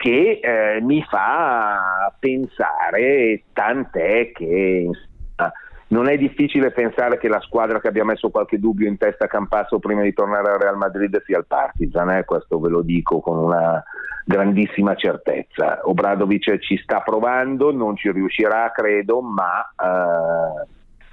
che 0.00 0.40
eh, 0.42 0.80
mi 0.80 1.04
fa 1.06 2.10
pensare, 2.18 3.42
tant'è 3.52 4.32
che 4.32 4.86
insomma, 4.86 5.52
non 5.88 6.08
è 6.08 6.16
difficile 6.16 6.70
pensare 6.70 7.18
che 7.18 7.28
la 7.28 7.40
squadra 7.40 7.80
che 7.80 7.88
abbia 7.88 8.06
messo 8.06 8.30
qualche 8.30 8.58
dubbio 8.58 8.88
in 8.88 8.96
testa 8.96 9.26
a 9.26 9.28
Campasso 9.28 9.78
prima 9.78 10.00
di 10.00 10.14
tornare 10.14 10.52
al 10.52 10.58
Real 10.58 10.78
Madrid 10.78 11.22
sia 11.26 11.36
il 11.36 11.44
Partizan, 11.46 12.12
eh? 12.12 12.24
questo 12.24 12.58
ve 12.58 12.70
lo 12.70 12.80
dico 12.80 13.20
con 13.20 13.36
una 13.36 13.84
grandissima 14.24 14.94
certezza. 14.94 15.80
Obradovic 15.82 16.58
ci 16.60 16.78
sta 16.78 17.00
provando, 17.00 17.70
non 17.70 17.94
ci 17.94 18.10
riuscirà 18.10 18.72
credo, 18.74 19.20
ma 19.20 19.60
eh, 19.60 20.66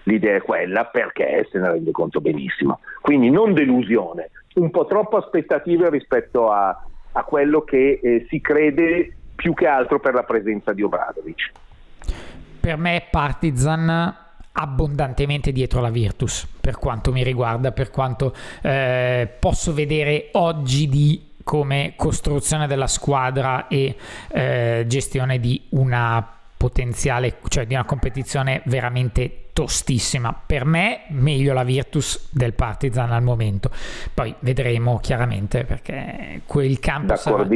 l'idea 0.03 0.37
è 0.37 0.41
quella 0.41 0.85
perché 0.85 1.45
se 1.51 1.59
ne 1.59 1.71
rende 1.71 1.91
conto 1.91 2.21
benissimo. 2.21 2.79
Quindi 3.01 3.29
non 3.29 3.53
delusione, 3.53 4.29
un 4.55 4.69
po' 4.69 4.85
troppo 4.85 5.17
aspettative 5.17 5.89
rispetto 5.89 6.49
a 6.49 6.81
a 7.17 7.23
quello 7.23 7.61
che 7.61 7.99
eh, 8.01 8.27
si 8.29 8.39
crede 8.39 9.15
più 9.35 9.53
che 9.53 9.65
altro 9.65 9.99
per 9.99 10.13
la 10.13 10.23
presenza 10.23 10.71
di 10.71 10.83
Obradovic. 10.83 11.51
Per 12.59 12.77
me 12.77 13.07
Partizan 13.09 14.15
abbondantemente 14.51 15.51
dietro 15.51 15.81
la 15.81 15.89
Virtus 15.89 16.47
per 16.59 16.77
quanto 16.77 17.11
mi 17.11 17.23
riguarda, 17.23 17.71
per 17.71 17.89
quanto 17.89 18.33
eh, 18.61 19.27
posso 19.39 19.73
vedere 19.73 20.29
oggi 20.33 20.87
di 20.87 21.25
come 21.43 21.93
costruzione 21.95 22.67
della 22.67 22.87
squadra 22.87 23.67
e 23.67 23.95
eh, 24.27 24.83
gestione 24.85 25.39
di 25.39 25.65
una 25.69 26.36
potenziale, 26.57 27.35
cioè 27.47 27.65
di 27.65 27.75
una 27.75 27.85
competizione 27.85 28.61
veramente 28.65 29.45
tostissima. 29.53 30.39
Per 30.45 30.65
me 30.65 31.03
meglio 31.09 31.53
la 31.53 31.63
Virtus 31.63 32.29
del 32.31 32.53
Partizan 32.53 33.11
al 33.11 33.23
momento. 33.23 33.69
Poi 34.13 34.33
vedremo 34.39 34.99
chiaramente 34.99 35.63
perché 35.63 36.41
quel 36.45 36.79
campo 36.79 37.15
sarà, 37.15 37.47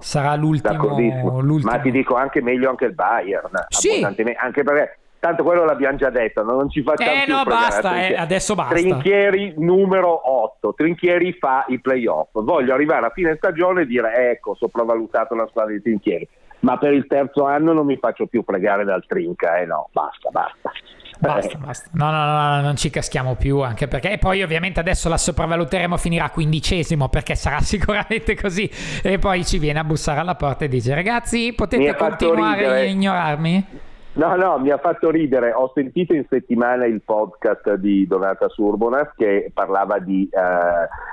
sarà 0.00 0.34
l'ultimo, 0.34 1.40
l'ultimo, 1.40 1.72
Ma 1.72 1.78
ti 1.78 1.90
dico 1.90 2.14
anche 2.14 2.40
meglio 2.40 2.70
anche 2.70 2.86
il 2.86 2.94
Bayern. 2.94 3.66
Sì. 3.68 4.02
Anche 4.02 4.62
perché 4.62 4.98
tanto 5.18 5.42
quello 5.42 5.64
l'abbiamo 5.64 5.96
già 5.96 6.10
detto, 6.10 6.42
non 6.42 6.68
ci 6.68 6.82
facciamo 6.82 7.10
eh, 7.10 7.24
no, 7.26 7.44
basta, 7.44 8.06
eh, 8.06 8.14
adesso 8.14 8.54
basta. 8.54 8.74
Trinchieri 8.74 9.54
numero 9.56 10.30
8, 10.30 10.74
Trinchieri 10.74 11.32
fa 11.32 11.64
i 11.68 11.80
playoff. 11.80 12.28
Voglio 12.32 12.74
arrivare 12.74 13.06
a 13.06 13.10
fine 13.10 13.34
stagione 13.36 13.82
e 13.82 13.86
dire 13.86 14.30
ecco, 14.32 14.54
sopravvalutato 14.54 15.34
la 15.34 15.46
squadra 15.46 15.72
di 15.72 15.80
Trinchieri 15.80 16.28
ma 16.64 16.78
per 16.78 16.94
il 16.94 17.06
terzo 17.06 17.44
anno 17.44 17.74
non 17.74 17.84
mi 17.84 17.98
faccio 17.98 18.26
più 18.26 18.42
fregare 18.42 18.84
dal 18.84 19.04
trinca, 19.06 19.58
eh 19.58 19.66
no, 19.66 19.88
basta, 19.92 20.30
basta. 20.30 20.72
Basta, 21.16 21.58
basta. 21.58 21.90
No, 21.92 22.10
no, 22.10 22.24
no, 22.24 22.56
no, 22.56 22.60
non 22.62 22.76
ci 22.76 22.90
caschiamo 22.90 23.36
più, 23.36 23.60
anche 23.60 23.86
perché 23.86 24.12
e 24.12 24.18
poi 24.18 24.42
ovviamente 24.42 24.80
adesso 24.80 25.08
la 25.08 25.16
sopravvaluteremo, 25.16 25.96
finirà 25.96 26.30
quindicesimo 26.30 27.08
perché 27.08 27.34
sarà 27.34 27.60
sicuramente 27.62 28.34
così 28.34 28.68
e 29.02 29.18
poi 29.18 29.44
ci 29.44 29.58
viene 29.58 29.78
a 29.78 29.84
bussare 29.84 30.20
alla 30.20 30.34
porta 30.34 30.64
e 30.64 30.68
dice 30.68 30.94
ragazzi 30.94 31.52
potete 31.54 31.94
continuare 31.94 32.66
a 32.66 32.82
ignorarmi? 32.82 33.66
No, 34.16 34.36
no, 34.36 34.58
mi 34.58 34.70
ha 34.70 34.78
fatto 34.78 35.10
ridere. 35.10 35.52
Ho 35.52 35.72
sentito 35.74 36.14
in 36.14 36.24
settimana 36.28 36.86
il 36.86 37.02
podcast 37.02 37.74
di 37.74 38.06
Donata 38.06 38.48
Surbonas 38.48 39.10
che 39.16 39.50
parlava 39.52 39.98
di. 39.98 40.28
Eh, 40.30 40.38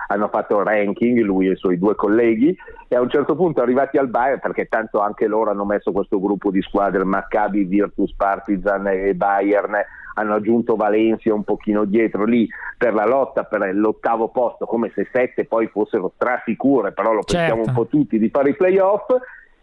hanno 0.07 0.27
fatto 0.27 0.59
il 0.59 0.65
ranking, 0.65 1.19
lui 1.21 1.47
e 1.47 1.53
i 1.53 1.55
suoi 1.55 1.79
due 1.79 1.95
colleghi, 1.95 2.55
e 2.87 2.95
a 2.95 3.01
un 3.01 3.09
certo 3.09 3.35
punto 3.35 3.61
arrivati 3.61 3.97
al 3.97 4.09
Bayern, 4.09 4.39
perché 4.39 4.65
tanto 4.65 4.99
anche 4.99 5.25
loro 5.25 5.49
hanno 5.49 5.65
messo 5.65 5.91
questo 5.91 6.19
gruppo 6.19 6.51
di 6.51 6.61
squadre, 6.61 7.03
Maccabi, 7.03 7.63
Virtus, 7.63 8.13
Partizan 8.13 8.85
e 8.87 9.15
Bayern, 9.15 9.73
hanno 10.15 10.33
aggiunto 10.35 10.75
Valencia 10.75 11.33
un 11.33 11.43
pochino 11.43 11.85
dietro 11.85 12.25
lì 12.25 12.47
per 12.77 12.93
la 12.93 13.05
lotta 13.05 13.45
per 13.45 13.73
l'ottavo 13.73 14.27
posto, 14.27 14.65
come 14.65 14.91
se 14.93 15.07
sette 15.11 15.45
poi 15.45 15.67
fossero 15.67 16.11
strasicure, 16.13 16.91
però 16.91 17.13
lo 17.13 17.23
pensiamo 17.25 17.63
certo. 17.63 17.69
un 17.69 17.75
po' 17.75 17.87
tutti 17.87 18.19
di 18.19 18.29
fare 18.29 18.49
i 18.49 18.55
playoff 18.55 19.05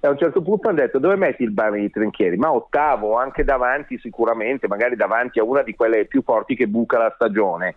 e 0.01 0.07
a 0.07 0.11
un 0.11 0.19
certo 0.19 0.43
punto 0.43 0.69
hanno 0.69 0.79
detto 0.79 1.01
dove 1.01 1.17
metti 1.17 1.43
il 1.43 1.51
Bayern 1.51 1.81
di 1.81 1.91
Trinchieri? 1.91 2.37
Ma 2.37 2.53
ottavo, 2.53 3.17
anche 3.17 3.43
davanti 3.43 3.99
sicuramente, 3.99 4.69
magari 4.69 4.95
davanti 4.95 5.41
a 5.41 5.45
una 5.45 5.63
di 5.63 5.75
quelle 5.75 6.05
più 6.05 6.23
forti 6.23 6.55
che 6.55 6.69
buca 6.69 6.99
la 6.99 7.13
stagione. 7.15 7.75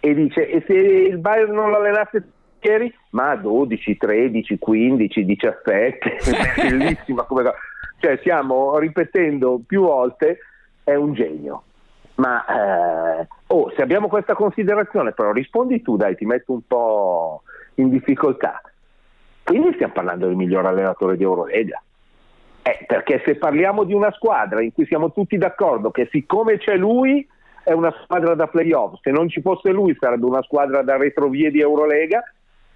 E 0.00 0.12
dice, 0.14 0.48
e 0.48 0.64
se 0.66 0.72
il 0.72 1.18
Bayern 1.18 1.52
non 1.52 1.70
l'allenasse 1.70 2.24
Trinchieri? 2.58 2.92
Ma 3.10 3.36
12, 3.36 3.96
13, 3.96 4.58
15, 4.58 5.24
17, 5.24 6.16
bellissima 6.56 7.22
come 7.22 7.42
cosa. 7.44 7.54
Cioè 8.00 8.16
stiamo 8.16 8.76
ripetendo 8.78 9.60
più 9.64 9.82
volte, 9.82 10.38
è 10.82 10.96
un 10.96 11.14
genio. 11.14 11.62
Ma 12.16 12.44
eh, 13.20 13.28
oh, 13.46 13.70
se 13.76 13.82
abbiamo 13.82 14.08
questa 14.08 14.34
considerazione, 14.34 15.12
però 15.12 15.30
rispondi 15.30 15.80
tu, 15.80 15.96
dai, 15.96 16.16
ti 16.16 16.26
metto 16.26 16.52
un 16.52 16.66
po' 16.66 17.42
in 17.76 17.88
difficoltà 17.88 18.60
quindi 19.52 19.74
stiamo 19.74 19.92
parlando 19.92 20.26
del 20.26 20.34
miglior 20.34 20.64
allenatore 20.64 21.18
di 21.18 21.24
Eurolega. 21.24 21.82
Eh, 22.62 22.84
perché 22.86 23.20
se 23.26 23.34
parliamo 23.34 23.84
di 23.84 23.92
una 23.92 24.10
squadra 24.12 24.62
in 24.62 24.72
cui 24.72 24.86
siamo 24.86 25.12
tutti 25.12 25.36
d'accordo 25.36 25.90
che 25.90 26.08
siccome 26.10 26.56
c'è 26.56 26.76
lui 26.76 27.26
è 27.62 27.72
una 27.72 27.94
squadra 28.02 28.34
da 28.34 28.46
playoff, 28.46 29.00
se 29.02 29.10
non 29.10 29.28
ci 29.28 29.42
fosse 29.42 29.70
lui 29.70 29.94
sarebbe 30.00 30.24
una 30.24 30.42
squadra 30.42 30.82
da 30.82 30.96
retrovie 30.96 31.50
di 31.50 31.60
Eurolega, 31.60 32.22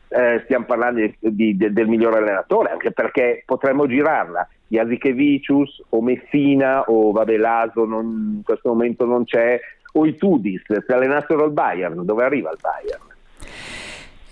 eh, 0.08 0.42
stiamo 0.44 0.66
parlando 0.66 1.00
di, 1.00 1.16
di, 1.18 1.56
de, 1.56 1.72
del 1.72 1.88
miglior 1.88 2.14
allenatore, 2.14 2.72
anche 2.72 2.92
perché 2.92 3.42
potremmo 3.46 3.86
girarla. 3.86 4.46
Jasikevicius 4.68 5.82
o 5.90 6.02
Messina 6.02 6.82
o 6.82 7.10
vabbè 7.12 7.38
non, 7.86 8.34
in 8.36 8.42
questo 8.44 8.68
momento 8.68 9.06
non 9.06 9.24
c'è, 9.24 9.58
o 9.92 10.04
i 10.04 10.14
Tudis, 10.16 10.62
se 10.66 10.92
allenassero 10.92 11.46
il 11.46 11.52
Bayern, 11.52 12.04
dove 12.04 12.24
arriva 12.24 12.50
il 12.50 12.58
Bayern? 12.60 13.14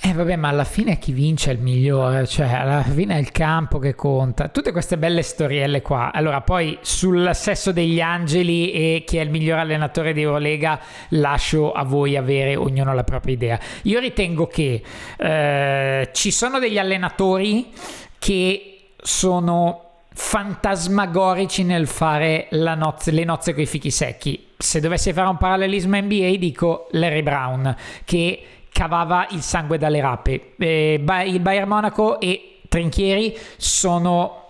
Eh 0.07 0.13
vabbè, 0.13 0.37
ma 0.37 0.49
alla 0.49 0.65
fine 0.65 0.99
chi 0.99 1.13
vince 1.13 1.51
è 1.51 1.55
il 1.55 1.61
migliore, 1.61 2.27
cioè 2.27 2.53
alla 2.53 2.83
fine 2.83 3.17
è 3.17 3.19
il 3.19 3.33
campo 3.33 3.79
che 3.79 3.95
conta. 3.95 4.49
Tutte 4.49 4.71
queste 4.71 4.99
belle 4.99 5.23
storielle 5.23 5.81
qua. 5.81 6.13
Allora, 6.13 6.43
poi 6.43 6.77
sul 6.83 7.31
sesso 7.33 7.73
degli 7.73 8.03
angeli 8.03 8.71
e 8.71 9.05
chi 9.07 9.17
è 9.17 9.23
il 9.23 9.31
miglior 9.31 9.61
allenatore 9.61 10.13
di 10.13 10.21
Eurolega 10.21 10.79
lascio 11.09 11.73
a 11.73 11.85
voi 11.85 12.19
avere 12.19 12.55
ognuno 12.55 12.93
la 12.93 13.03
propria 13.03 13.33
idea. 13.33 13.59
Io 13.85 13.99
ritengo 13.99 14.47
che 14.47 14.83
eh, 15.17 16.11
ci 16.13 16.31
sono 16.31 16.59
degli 16.59 16.77
allenatori 16.77 17.73
che 18.19 18.91
sono 19.01 20.03
fantasmagorici 20.13 21.65
nel 21.65 21.87
fare 21.87 22.49
nozze, 22.51 23.11
le 23.11 23.25
nozze 23.25 23.55
con 23.55 23.63
i 23.63 23.67
fichi 23.67 23.91
secchi. 23.91 24.49
Se 24.59 24.81
dovessi 24.81 25.15
fare 25.15 25.31
un 25.31 25.39
parallelismo 25.39 25.97
NBA 25.99 26.37
dico 26.37 26.89
Larry 26.91 27.23
Brown 27.23 27.75
che 28.05 28.43
cavava 28.75 29.29
il 29.31 29.41
sangue 29.41 29.79
dalle 29.79 30.01
rape. 30.01 30.55
Eh, 30.59 31.01
il 31.27 31.39
Bayern 31.39 31.69
Monaco 31.69 32.19
e 32.19 32.59
Trinchieri 32.69 33.39
sono 33.57 34.41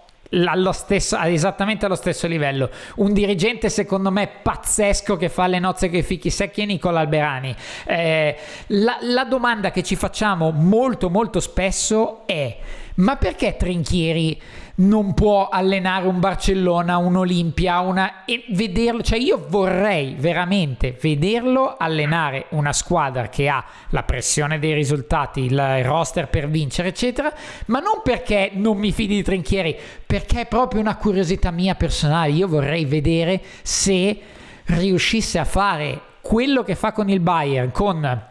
allo 0.47 0.73
stesso, 0.73 1.19
esattamente 1.19 1.85
allo 1.85 1.95
stesso 1.95 2.27
livello. 2.27 2.71
Un 2.97 3.13
dirigente, 3.13 3.69
secondo 3.69 4.11
me, 4.11 4.27
pazzesco 4.43 5.19
che 5.19 5.29
fa 5.29 5.47
le 5.47 5.59
nozze 5.59 5.91
con 5.91 5.99
i 5.99 6.03
fichi 6.03 6.31
secchi 6.31 6.63
è 6.63 6.65
Nicola 6.65 7.01
Alberani. 7.01 7.55
Eh, 7.85 8.35
la, 8.69 8.97
la 9.03 9.25
domanda 9.25 9.71
che 9.71 9.83
ci 9.83 9.95
facciamo 9.95 10.51
molto, 10.53 11.11
molto 11.11 11.39
spesso 11.39 12.27
è: 12.27 12.57
ma 12.95 13.17
perché 13.17 13.57
Trinchieri? 13.59 14.41
Non 14.77 15.15
può 15.15 15.49
allenare 15.49 16.07
un 16.07 16.19
Barcellona, 16.19 16.97
un 16.97 17.17
Olimpia, 17.17 17.81
una... 17.81 18.25
e 18.25 18.45
vederlo, 18.51 19.03
cioè 19.03 19.19
io 19.19 19.45
vorrei 19.49 20.17
veramente 20.19 20.97
vederlo 21.01 21.77
allenare 21.79 22.47
una 22.51 22.73
squadra 22.73 23.29
che 23.29 23.49
ha 23.49 23.65
la 23.91 24.03
pressione 24.03 24.59
dei 24.59 24.75
risultati, 24.75 25.43
il 25.43 25.85
roster 25.85 26.29
per 26.29 26.49
vincere, 26.49 26.89
eccetera, 26.89 27.33
ma 27.67 27.79
non 27.79 28.01
perché 28.03 28.51
non 28.55 28.77
mi 28.79 28.91
fidi 28.91 29.15
di 29.15 29.23
Trinchieri, 29.23 29.77
perché 30.05 30.41
è 30.41 30.47
proprio 30.47 30.81
una 30.81 30.97
curiosità 30.97 31.51
mia 31.51 31.75
personale. 31.75 32.33
Io 32.33 32.49
vorrei 32.49 32.85
vedere 32.85 33.41
se 33.63 34.19
riuscisse 34.67 35.39
a 35.39 35.45
fare 35.45 36.01
quello 36.21 36.63
che 36.65 36.75
fa 36.75 36.93
con 36.93 37.09
il 37.09 37.21
Bayern, 37.21 37.71
con 37.71 38.23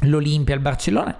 l'Olimpia, 0.00 0.54
il 0.54 0.60
Barcellona 0.60 1.16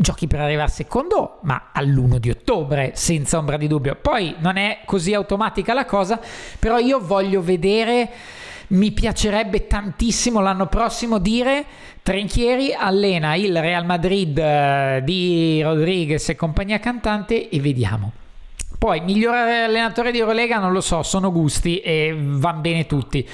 giochi 0.00 0.28
per 0.28 0.38
arrivare 0.38 0.70
secondo, 0.70 1.40
ma 1.42 1.70
all'1 1.72 2.18
di 2.18 2.30
ottobre, 2.30 2.92
senza 2.94 3.36
ombra 3.36 3.56
di 3.56 3.66
dubbio. 3.66 3.96
Poi 4.00 4.36
non 4.38 4.56
è 4.56 4.82
così 4.84 5.12
automatica 5.12 5.74
la 5.74 5.86
cosa, 5.86 6.20
però 6.60 6.78
io 6.78 7.00
voglio 7.00 7.42
vedere, 7.42 8.08
mi 8.68 8.92
piacerebbe 8.92 9.66
tantissimo 9.66 10.38
l'anno 10.40 10.66
prossimo 10.66 11.18
dire 11.18 11.64
Trinchieri 12.00 12.72
allena 12.72 13.34
il 13.34 13.60
Real 13.60 13.84
Madrid 13.84 14.38
eh, 14.38 15.00
di 15.02 15.60
Rodriguez 15.62 16.28
e 16.28 16.36
compagnia 16.36 16.78
cantante 16.78 17.48
e 17.48 17.58
vediamo. 17.58 18.12
Poi, 18.78 19.00
migliore 19.00 19.64
allenatore 19.64 20.12
di 20.12 20.18
Eurolega 20.18 20.58
non 20.58 20.72
lo 20.72 20.80
so, 20.80 21.02
sono 21.02 21.32
gusti 21.32 21.80
e 21.80 22.16
vanno 22.16 22.60
bene 22.60 22.86
tutti. 22.86 23.28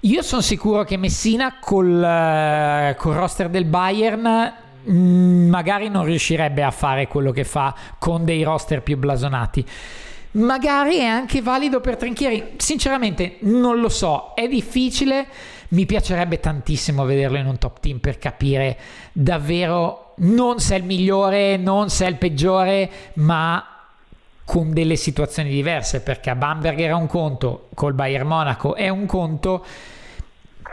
Io 0.00 0.22
sono 0.22 0.42
sicuro 0.42 0.84
che 0.84 0.96
Messina 0.96 1.56
col, 1.60 1.88
uh, 1.88 2.94
col 2.96 3.14
roster 3.14 3.48
del 3.48 3.64
Bayern 3.64 4.62
magari 4.86 5.88
non 5.88 6.04
riuscirebbe 6.04 6.62
a 6.62 6.70
fare 6.70 7.08
quello 7.08 7.30
che 7.32 7.44
fa 7.44 7.74
con 7.98 8.24
dei 8.24 8.42
roster 8.42 8.82
più 8.82 8.96
blasonati. 8.96 9.64
Magari 10.32 10.96
è 10.96 11.04
anche 11.04 11.42
valido 11.42 11.80
per 11.80 11.96
Trinchieri. 11.96 12.54
Sinceramente, 12.56 13.36
non 13.40 13.78
lo 13.80 13.88
so. 13.88 14.32
È 14.34 14.48
difficile. 14.48 15.26
Mi 15.68 15.86
piacerebbe 15.86 16.40
tantissimo 16.40 17.04
vederlo 17.04 17.38
in 17.38 17.46
un 17.46 17.58
top 17.58 17.80
team 17.80 17.98
per 17.98 18.18
capire 18.18 18.76
davvero 19.12 20.14
non 20.16 20.60
se 20.60 20.74
è 20.74 20.78
il 20.78 20.84
migliore, 20.84 21.56
non 21.56 21.88
se 21.88 22.06
è 22.06 22.08
il 22.08 22.16
peggiore, 22.16 22.90
ma 23.14 23.64
con 24.44 24.72
delle 24.72 24.96
situazioni 24.96 25.50
diverse. 25.50 26.00
Perché 26.00 26.30
a 26.30 26.34
Bamberg 26.34 26.80
era 26.80 26.96
un 26.96 27.06
conto, 27.06 27.68
col 27.74 27.94
Bayern 27.94 28.26
Monaco 28.26 28.74
è 28.74 28.88
un 28.88 29.06
conto. 29.06 29.64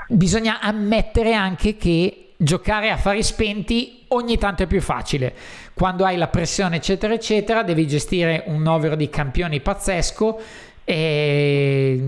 Bisogna 0.08 0.60
ammettere 0.60 1.34
anche 1.34 1.78
che 1.78 2.34
giocare 2.36 2.90
a 2.90 2.98
fari 2.98 3.22
spenti 3.22 4.01
ogni 4.14 4.38
tanto 4.38 4.64
è 4.64 4.68
più 4.68 4.82
facile. 4.82 5.34
Quando 5.74 6.06
hai 6.06 6.18
la 6.18 6.28
pressione, 6.28 6.78
eccetera, 6.78 7.14
eccetera, 7.14 7.64
devi 7.64 7.88
gestire 7.88 8.44
un 8.48 8.62
novero 8.62 8.96
di 8.96 9.10
campioni 9.10 9.60
pazzesco 9.60 10.40
e 10.84 12.02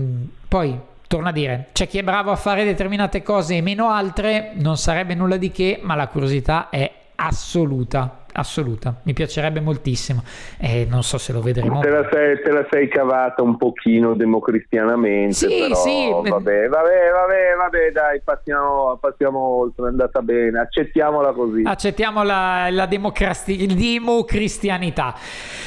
poi 0.48 0.78
torna 1.06 1.28
a 1.28 1.32
dire, 1.32 1.68
c'è 1.72 1.86
chi 1.86 1.98
è 1.98 2.02
bravo 2.02 2.30
a 2.30 2.36
fare 2.36 2.64
determinate 2.64 3.22
cose 3.22 3.56
e 3.56 3.60
meno 3.60 3.90
altre, 3.90 4.52
non 4.54 4.76
sarebbe 4.76 5.14
nulla 5.14 5.36
di 5.36 5.50
che, 5.50 5.78
ma 5.82 5.94
la 5.94 6.08
curiosità 6.08 6.68
è 6.70 6.90
assoluta 7.16 8.23
assoluta, 8.34 9.00
mi 9.04 9.12
piacerebbe 9.12 9.60
moltissimo 9.60 10.22
e 10.58 10.86
non 10.88 11.02
so 11.02 11.18
se 11.18 11.32
lo 11.32 11.40
vedremo. 11.40 11.80
Te 11.80 11.88
la 11.88 12.08
sei, 12.10 12.40
te 12.42 12.50
la 12.50 12.66
sei 12.70 12.88
cavata 12.88 13.42
un 13.42 13.56
pochino 13.56 14.14
democristianamente, 14.14 15.34
sì, 15.34 15.46
però 15.46 15.74
sì. 15.74 16.10
vabbè, 16.10 16.68
vabbè, 16.68 16.68
vabbè, 16.68 17.54
vabbè, 17.56 17.92
dai, 17.92 18.20
passiamo, 18.22 18.98
passiamo 19.00 19.38
oltre, 19.38 19.86
è 19.86 19.88
andata 19.88 20.20
bene, 20.20 20.60
accettiamola 20.60 21.32
così. 21.32 21.62
Accettiamo 21.64 22.22
la, 22.22 22.68
la 22.70 22.86
democrasti- 22.86 23.66
democristianità. 23.66 25.14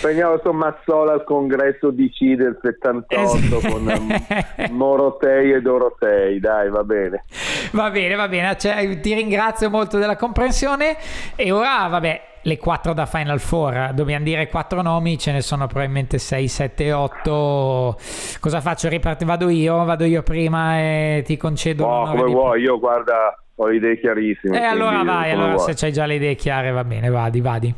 Prendiamo 0.02 0.40
Tommassola 0.40 1.14
al 1.14 1.24
congresso 1.24 1.92
DC 1.92 2.36
del 2.36 2.58
78 2.62 3.58
es- 3.58 3.68
con 3.68 4.20
Morotei 4.72 5.54
e 5.54 5.62
Dorotei, 5.62 6.40
dai, 6.40 6.70
va 6.70 6.84
bene. 6.84 7.24
Va 7.72 7.90
bene, 7.90 8.16
va 8.16 8.28
bene, 8.28 8.58
cioè, 8.58 9.00
ti 9.00 9.14
ringrazio 9.14 9.70
molto 9.70 9.98
della 9.98 10.16
comprensione 10.16 10.98
e 11.36 11.52
ora, 11.52 11.88
vabbè, 11.88 12.22
le 12.48 12.58
quattro 12.58 12.94
da 12.94 13.06
Final 13.06 13.42
Four, 13.42 13.92
dobbiamo 13.94 14.24
dire 14.24 14.48
quattro 14.48 14.82
nomi, 14.82 15.18
ce 15.18 15.34
ne 15.34 15.42
sono 15.42 15.68
probabilmente 15.68 16.18
6, 16.18 16.48
7, 16.48 16.94
8. 16.94 17.98
Cosa 18.40 18.62
faccio? 18.62 18.88
Riparti, 18.88 19.26
vado 19.26 19.50
io, 19.50 19.84
vado 19.84 20.06
io 20.06 20.24
prima 20.24 20.80
e 20.80 21.24
ti 21.26 21.36
concedo. 21.36 21.86
No, 21.86 22.06
come 22.10 22.24
di... 22.24 22.32
vuoi, 22.32 22.62
io 22.62 22.80
guarda, 22.80 23.38
ho 23.54 23.70
idee 23.70 24.00
chiarissime. 24.00 24.58
E 24.58 24.62
eh, 24.62 24.66
allora 24.66 25.04
vai, 25.04 25.32
allora 25.32 25.56
vuoi. 25.56 25.74
se 25.74 25.86
hai 25.86 25.92
già 25.92 26.06
le 26.06 26.16
idee 26.16 26.36
chiare 26.36 26.72
va 26.72 26.86
bene, 26.86 27.10
vadi, 27.10 27.42
vadi. 27.42 27.74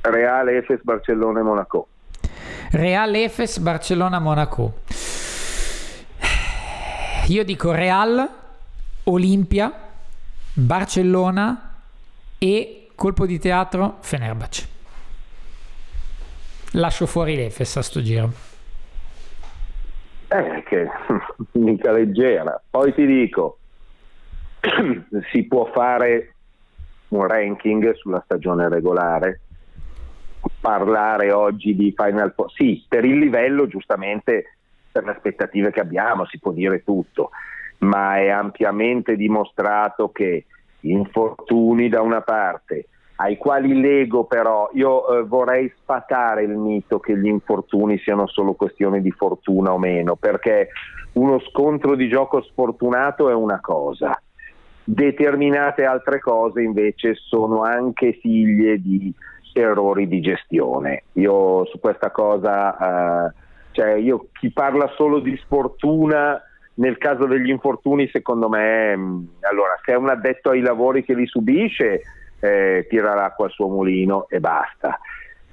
Reale, 0.00 0.56
Efes, 0.56 0.80
Barcellona 0.82 1.40
e 1.40 1.42
Monaco. 1.42 1.88
Real 2.70 3.14
Efes, 3.14 3.58
Barcellona, 3.58 4.20
Monaco. 4.20 4.72
Io 7.28 7.44
dico 7.44 7.72
Real, 7.72 8.26
Olimpia, 9.04 9.70
Barcellona 10.54 11.72
e 12.38 12.83
colpo 12.94 13.26
di 13.26 13.38
teatro 13.38 13.98
Fenerbahce. 14.00 14.68
Lascio 16.72 17.06
fuori 17.06 17.36
l'Efes 17.36 17.76
a 17.76 17.82
sto 17.82 18.02
giro. 18.02 18.32
Eh, 20.28 20.62
che 20.66 20.88
mica 21.58 21.92
leggera. 21.92 22.60
Poi 22.68 22.92
ti 22.94 23.06
dico, 23.06 23.58
si 25.30 25.44
può 25.44 25.66
fare 25.66 26.34
un 27.08 27.26
ranking 27.26 27.94
sulla 27.94 28.20
stagione 28.24 28.68
regolare, 28.68 29.40
parlare 30.60 31.30
oggi 31.32 31.76
di 31.76 31.94
Final 31.96 32.32
Four, 32.34 32.50
sì, 32.52 32.84
per 32.88 33.04
il 33.04 33.18
livello 33.18 33.66
giustamente, 33.68 34.56
per 34.90 35.04
le 35.04 35.12
aspettative 35.12 35.70
che 35.70 35.80
abbiamo, 35.80 36.26
si 36.26 36.38
può 36.38 36.50
dire 36.50 36.82
tutto, 36.82 37.30
ma 37.78 38.16
è 38.18 38.28
ampiamente 38.28 39.14
dimostrato 39.14 40.10
che 40.10 40.46
infortuni 40.90 41.88
da 41.88 42.00
una 42.00 42.20
parte, 42.20 42.86
ai 43.16 43.36
quali 43.36 43.80
lego 43.80 44.24
però, 44.24 44.68
io 44.72 45.18
eh, 45.18 45.22
vorrei 45.22 45.72
sfatare 45.80 46.42
il 46.42 46.56
mito 46.56 46.98
che 46.98 47.16
gli 47.16 47.26
infortuni 47.26 47.98
siano 47.98 48.26
solo 48.26 48.54
questione 48.54 49.00
di 49.00 49.10
fortuna 49.12 49.72
o 49.72 49.78
meno, 49.78 50.16
perché 50.16 50.70
uno 51.12 51.38
scontro 51.40 51.94
di 51.94 52.08
gioco 52.08 52.42
sfortunato 52.42 53.30
è 53.30 53.34
una 53.34 53.60
cosa, 53.60 54.20
determinate 54.82 55.84
altre 55.84 56.18
cose 56.18 56.60
invece 56.60 57.14
sono 57.14 57.62
anche 57.62 58.18
figlie 58.20 58.80
di 58.80 59.12
errori 59.54 60.08
di 60.08 60.20
gestione. 60.20 61.04
Io 61.12 61.64
su 61.66 61.78
questa 61.78 62.10
cosa, 62.10 63.28
eh, 63.28 63.32
cioè 63.70 63.92
io 63.94 64.26
chi 64.32 64.50
parla 64.50 64.92
solo 64.96 65.20
di 65.20 65.36
sfortuna 65.36 66.42
nel 66.74 66.98
caso 66.98 67.26
degli 67.26 67.50
infortuni 67.50 68.08
secondo 68.08 68.48
me, 68.48 68.96
mh, 68.96 69.28
allora 69.40 69.78
se 69.84 69.92
è 69.92 69.96
un 69.96 70.08
addetto 70.08 70.50
ai 70.50 70.60
lavori 70.60 71.04
che 71.04 71.14
li 71.14 71.26
subisce, 71.26 72.02
eh, 72.40 72.86
tira 72.88 73.14
l'acqua 73.14 73.46
al 73.46 73.52
suo 73.52 73.68
mulino 73.68 74.26
e 74.28 74.40
basta. 74.40 74.98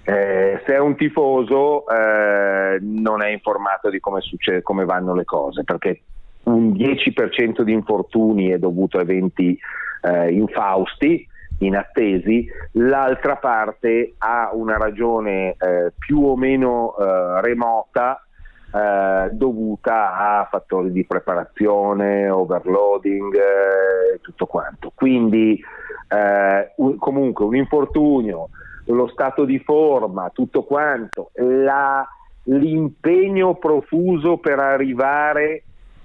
Eh, 0.03 0.61
se 0.65 0.73
è 0.73 0.79
un 0.79 0.95
tifoso 0.95 1.85
eh, 1.87 2.79
non 2.81 3.21
è 3.21 3.29
informato 3.29 3.89
di 3.89 3.99
come, 3.99 4.21
succede, 4.21 4.63
come 4.63 4.83
vanno 4.83 5.13
le 5.13 5.25
cose, 5.25 5.63
perché 5.63 6.01
un 6.43 6.71
10% 6.71 7.61
di 7.61 7.71
infortuni 7.71 8.49
è 8.49 8.57
dovuto 8.57 8.97
a 8.97 9.01
eventi 9.01 9.57
eh, 10.01 10.31
infausti, 10.31 11.27
inattesi, 11.59 12.49
l'altra 12.73 13.35
parte 13.35 14.15
ha 14.17 14.49
una 14.53 14.77
ragione 14.77 15.55
eh, 15.59 15.93
più 15.97 16.23
o 16.23 16.35
meno 16.35 16.95
eh, 16.97 17.41
remota 17.41 18.25
eh, 18.73 19.29
dovuta 19.31 20.39
a 20.39 20.47
fattori 20.49 20.91
di 20.91 21.05
preparazione, 21.05 22.29
overloading 22.29 23.33
e 23.35 24.19
tutto 24.21 24.45
quanto. 24.45 24.91
Quindi 24.95 25.61
eh, 26.07 26.71
un, 26.77 26.97
comunque 26.97 27.45
un 27.45 27.55
infortunio, 27.55 28.49
lo 28.85 29.07
stato 29.07 29.45
di 29.45 29.59
forma, 29.59 30.29
tutto 30.33 30.63
quanto, 30.63 31.31
la, 31.35 32.07
l'impegno 32.43 33.55
profuso 33.55 34.37
per 34.37 34.59
arrivare 34.59 35.63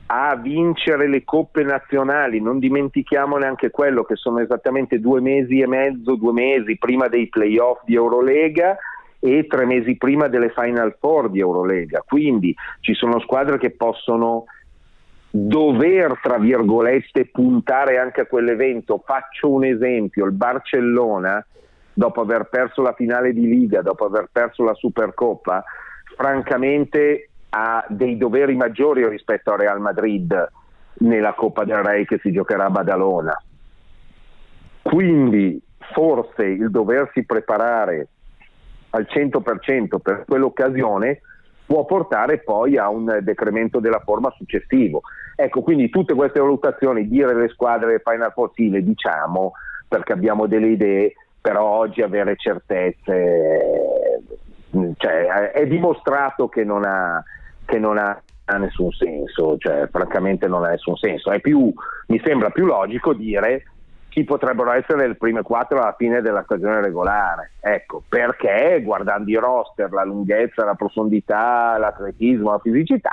a 0.08 0.36
vincere 0.36 1.08
le 1.08 1.24
coppe 1.24 1.64
nazionali, 1.64 2.40
non 2.40 2.60
dimentichiamo 2.60 3.38
neanche 3.38 3.70
quello 3.70 4.04
che 4.04 4.14
sono 4.14 4.38
esattamente 4.38 5.00
due 5.00 5.20
mesi 5.20 5.60
e 5.60 5.66
mezzo, 5.66 6.14
due 6.14 6.32
mesi 6.32 6.78
prima 6.78 7.08
dei 7.08 7.28
playoff 7.28 7.80
di 7.84 7.94
Eurolega 7.94 8.76
e 9.18 9.46
tre 9.46 9.64
mesi 9.64 9.96
prima 9.96 10.28
delle 10.28 10.50
Final 10.50 10.96
Four 10.98 11.30
di 11.30 11.40
Eurolega, 11.40 12.02
quindi 12.06 12.54
ci 12.80 12.94
sono 12.94 13.20
squadre 13.20 13.58
che 13.58 13.70
possono 13.70 14.44
dover, 15.30 16.18
tra 16.22 16.38
virgolette, 16.38 17.26
puntare 17.26 17.98
anche 17.98 18.22
a 18.22 18.26
quell'evento. 18.26 19.02
Faccio 19.04 19.50
un 19.50 19.64
esempio, 19.64 20.24
il 20.24 20.32
Barcellona, 20.32 21.44
dopo 21.92 22.20
aver 22.20 22.44
perso 22.44 22.82
la 22.82 22.94
finale 22.94 23.32
di 23.32 23.46
Liga, 23.46 23.82
dopo 23.82 24.04
aver 24.06 24.28
perso 24.32 24.64
la 24.64 24.74
Supercoppa, 24.74 25.64
francamente 26.16 27.28
ha 27.50 27.84
dei 27.88 28.16
doveri 28.16 28.54
maggiori 28.54 29.06
rispetto 29.08 29.52
al 29.52 29.58
Real 29.58 29.80
Madrid 29.80 30.52
nella 30.98 31.34
Coppa 31.34 31.64
del 31.64 31.82
Re 31.82 32.04
che 32.04 32.18
si 32.22 32.32
giocherà 32.32 32.66
a 32.66 32.70
Badalona. 32.70 33.42
Quindi 34.82 35.60
forse 35.92 36.44
il 36.44 36.70
doversi 36.70 37.24
preparare 37.24 38.08
al 38.96 39.06
100% 39.08 39.98
per 40.02 40.24
quell'occasione 40.26 41.20
può 41.66 41.84
portare 41.84 42.38
poi 42.38 42.78
a 42.78 42.88
un 42.88 43.18
decremento 43.22 43.78
della 43.80 44.00
forma 44.04 44.32
successivo. 44.36 45.02
Ecco, 45.34 45.60
quindi 45.60 45.90
tutte 45.90 46.14
queste 46.14 46.40
valutazioni, 46.40 47.08
dire 47.08 47.34
le 47.34 47.48
squadre 47.48 48.00
Final 48.02 48.32
Four 48.32 48.52
sì, 48.54 48.70
le 48.70 48.82
diciamo 48.82 49.52
perché 49.86 50.12
abbiamo 50.12 50.46
delle 50.46 50.68
idee, 50.68 51.12
però 51.40 51.62
oggi 51.62 52.02
avere 52.02 52.36
certezze, 52.36 54.22
cioè, 54.96 55.50
è 55.52 55.66
dimostrato 55.66 56.48
che 56.48 56.64
non 56.64 56.84
ha, 56.84 57.22
che 57.64 57.78
non 57.78 57.98
ha 57.98 58.20
nessun 58.58 58.90
senso, 58.92 59.56
cioè 59.58 59.88
francamente 59.90 60.48
non 60.48 60.64
ha 60.64 60.70
nessun 60.70 60.96
senso. 60.96 61.30
Più, 61.40 61.72
mi 62.06 62.20
sembra 62.24 62.50
più 62.50 62.64
logico 62.64 63.12
dire 63.12 63.64
chi 64.16 64.24
potrebbero 64.24 64.72
essere 64.72 65.08
le 65.08 65.14
prime 65.14 65.42
quattro 65.42 65.78
alla 65.78 65.94
fine 65.94 66.22
della 66.22 66.42
stagione 66.44 66.80
regolare. 66.80 67.50
Ecco, 67.60 68.02
perché 68.08 68.80
guardando 68.82 69.28
i 69.28 69.34
roster, 69.34 69.92
la 69.92 70.04
lunghezza, 70.04 70.64
la 70.64 70.72
profondità, 70.72 71.76
l'atletismo, 71.76 72.52
la 72.52 72.58
fisicità, 72.58 73.12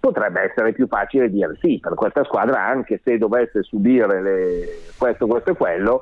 potrebbe 0.00 0.40
essere 0.40 0.72
più 0.72 0.88
facile 0.88 1.30
dire 1.30 1.56
sì, 1.60 1.78
per 1.80 1.94
questa 1.94 2.24
squadra, 2.24 2.60
anche 2.60 3.00
se 3.04 3.18
dovesse 3.18 3.62
subire 3.62 4.20
le, 4.20 4.64
questo, 4.98 5.28
questo 5.28 5.50
e 5.50 5.54
quello, 5.54 6.00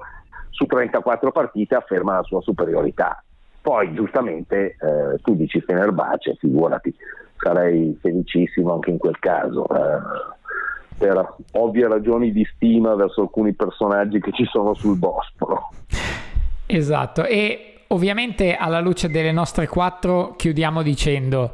su 0.48 0.64
34 0.64 1.32
partite 1.32 1.74
afferma 1.74 2.14
la 2.14 2.22
sua 2.22 2.40
superiorità. 2.40 3.22
Poi 3.60 3.92
giustamente 3.92 4.68
eh, 4.80 5.20
tu 5.22 5.34
dici 5.36 5.60
Fenerbahce, 5.60 6.36
figurati, 6.36 6.96
sarei 7.36 7.94
felicissimo 8.00 8.72
anche 8.72 8.88
in 8.88 8.96
quel 8.96 9.18
caso. 9.18 9.66
Eh, 9.68 10.38
per 11.00 11.36
ovvie 11.52 11.88
ragioni 11.88 12.30
di 12.30 12.46
stima 12.54 12.94
verso 12.94 13.22
alcuni 13.22 13.54
personaggi 13.54 14.20
che 14.20 14.32
ci 14.32 14.44
sono 14.44 14.74
sul 14.74 14.98
Bosporo. 14.98 15.70
Esatto, 16.66 17.24
e 17.24 17.84
ovviamente 17.88 18.54
alla 18.54 18.80
luce 18.80 19.08
delle 19.08 19.32
nostre 19.32 19.66
quattro 19.66 20.34
chiudiamo 20.36 20.82
dicendo, 20.82 21.52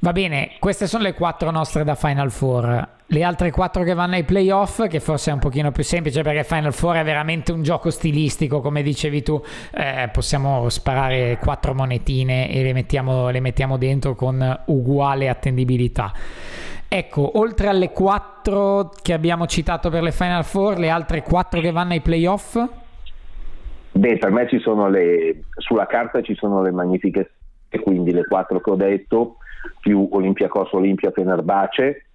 va 0.00 0.10
bene, 0.10 0.56
queste 0.58 0.88
sono 0.88 1.04
le 1.04 1.14
quattro 1.14 1.52
nostre 1.52 1.84
da 1.84 1.94
Final 1.94 2.32
Four, 2.32 2.88
le 3.06 3.22
altre 3.22 3.52
quattro 3.52 3.84
che 3.84 3.94
vanno 3.94 4.16
ai 4.16 4.24
playoff, 4.24 4.84
che 4.88 4.98
forse 4.98 5.30
è 5.30 5.34
un 5.34 5.38
pochino 5.38 5.70
più 5.70 5.84
semplice 5.84 6.22
perché 6.22 6.42
Final 6.42 6.72
Four 6.72 6.96
è 6.96 7.04
veramente 7.04 7.52
un 7.52 7.62
gioco 7.62 7.90
stilistico, 7.90 8.60
come 8.60 8.82
dicevi 8.82 9.22
tu, 9.22 9.40
eh, 9.72 10.10
possiamo 10.12 10.68
sparare 10.68 11.38
quattro 11.40 11.74
monetine 11.74 12.50
e 12.50 12.64
le 12.64 12.72
mettiamo, 12.72 13.30
le 13.30 13.40
mettiamo 13.40 13.78
dentro 13.78 14.16
con 14.16 14.62
uguale 14.66 15.28
attendibilità. 15.28 16.12
Ecco, 16.92 17.38
oltre 17.38 17.68
alle 17.68 17.92
quattro 17.92 18.90
che 19.00 19.12
abbiamo 19.12 19.46
citato 19.46 19.90
per 19.90 20.02
le 20.02 20.10
Final 20.10 20.42
Four, 20.42 20.76
le 20.76 20.88
altre 20.88 21.22
quattro 21.22 21.60
che 21.60 21.70
vanno 21.70 21.92
ai 21.92 22.00
playoff? 22.00 22.60
Beh, 23.92 24.18
per 24.18 24.32
me 24.32 24.48
ci 24.48 24.58
sono 24.58 24.88
le, 24.88 25.44
sulla 25.54 25.86
carta 25.86 26.20
ci 26.20 26.34
sono 26.34 26.60
le 26.62 26.72
magnifiche, 26.72 27.30
quindi 27.84 28.10
le 28.10 28.24
quattro 28.24 28.58
che 28.60 28.70
ho 28.70 28.74
detto, 28.74 29.36
più 29.78 30.08
Olympiacos, 30.10 30.72
Olimpia, 30.72 31.12
Fenerbahce, 31.12 32.06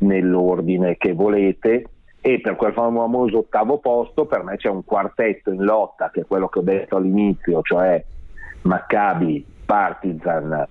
nell'ordine 0.00 0.98
che 0.98 1.14
volete, 1.14 1.86
e 2.20 2.40
per 2.42 2.56
quel 2.56 2.74
famoso 2.74 3.38
ottavo 3.38 3.78
posto 3.78 4.26
per 4.26 4.42
me 4.42 4.56
c'è 4.56 4.68
un 4.68 4.84
quartetto 4.84 5.50
in 5.50 5.64
lotta, 5.64 6.10
che 6.10 6.20
è 6.20 6.26
quello 6.26 6.48
che 6.48 6.58
ho 6.58 6.62
detto 6.62 6.96
all'inizio, 6.96 7.62
cioè 7.62 8.04
Maccabi, 8.60 9.42
Partizan, 9.64 10.66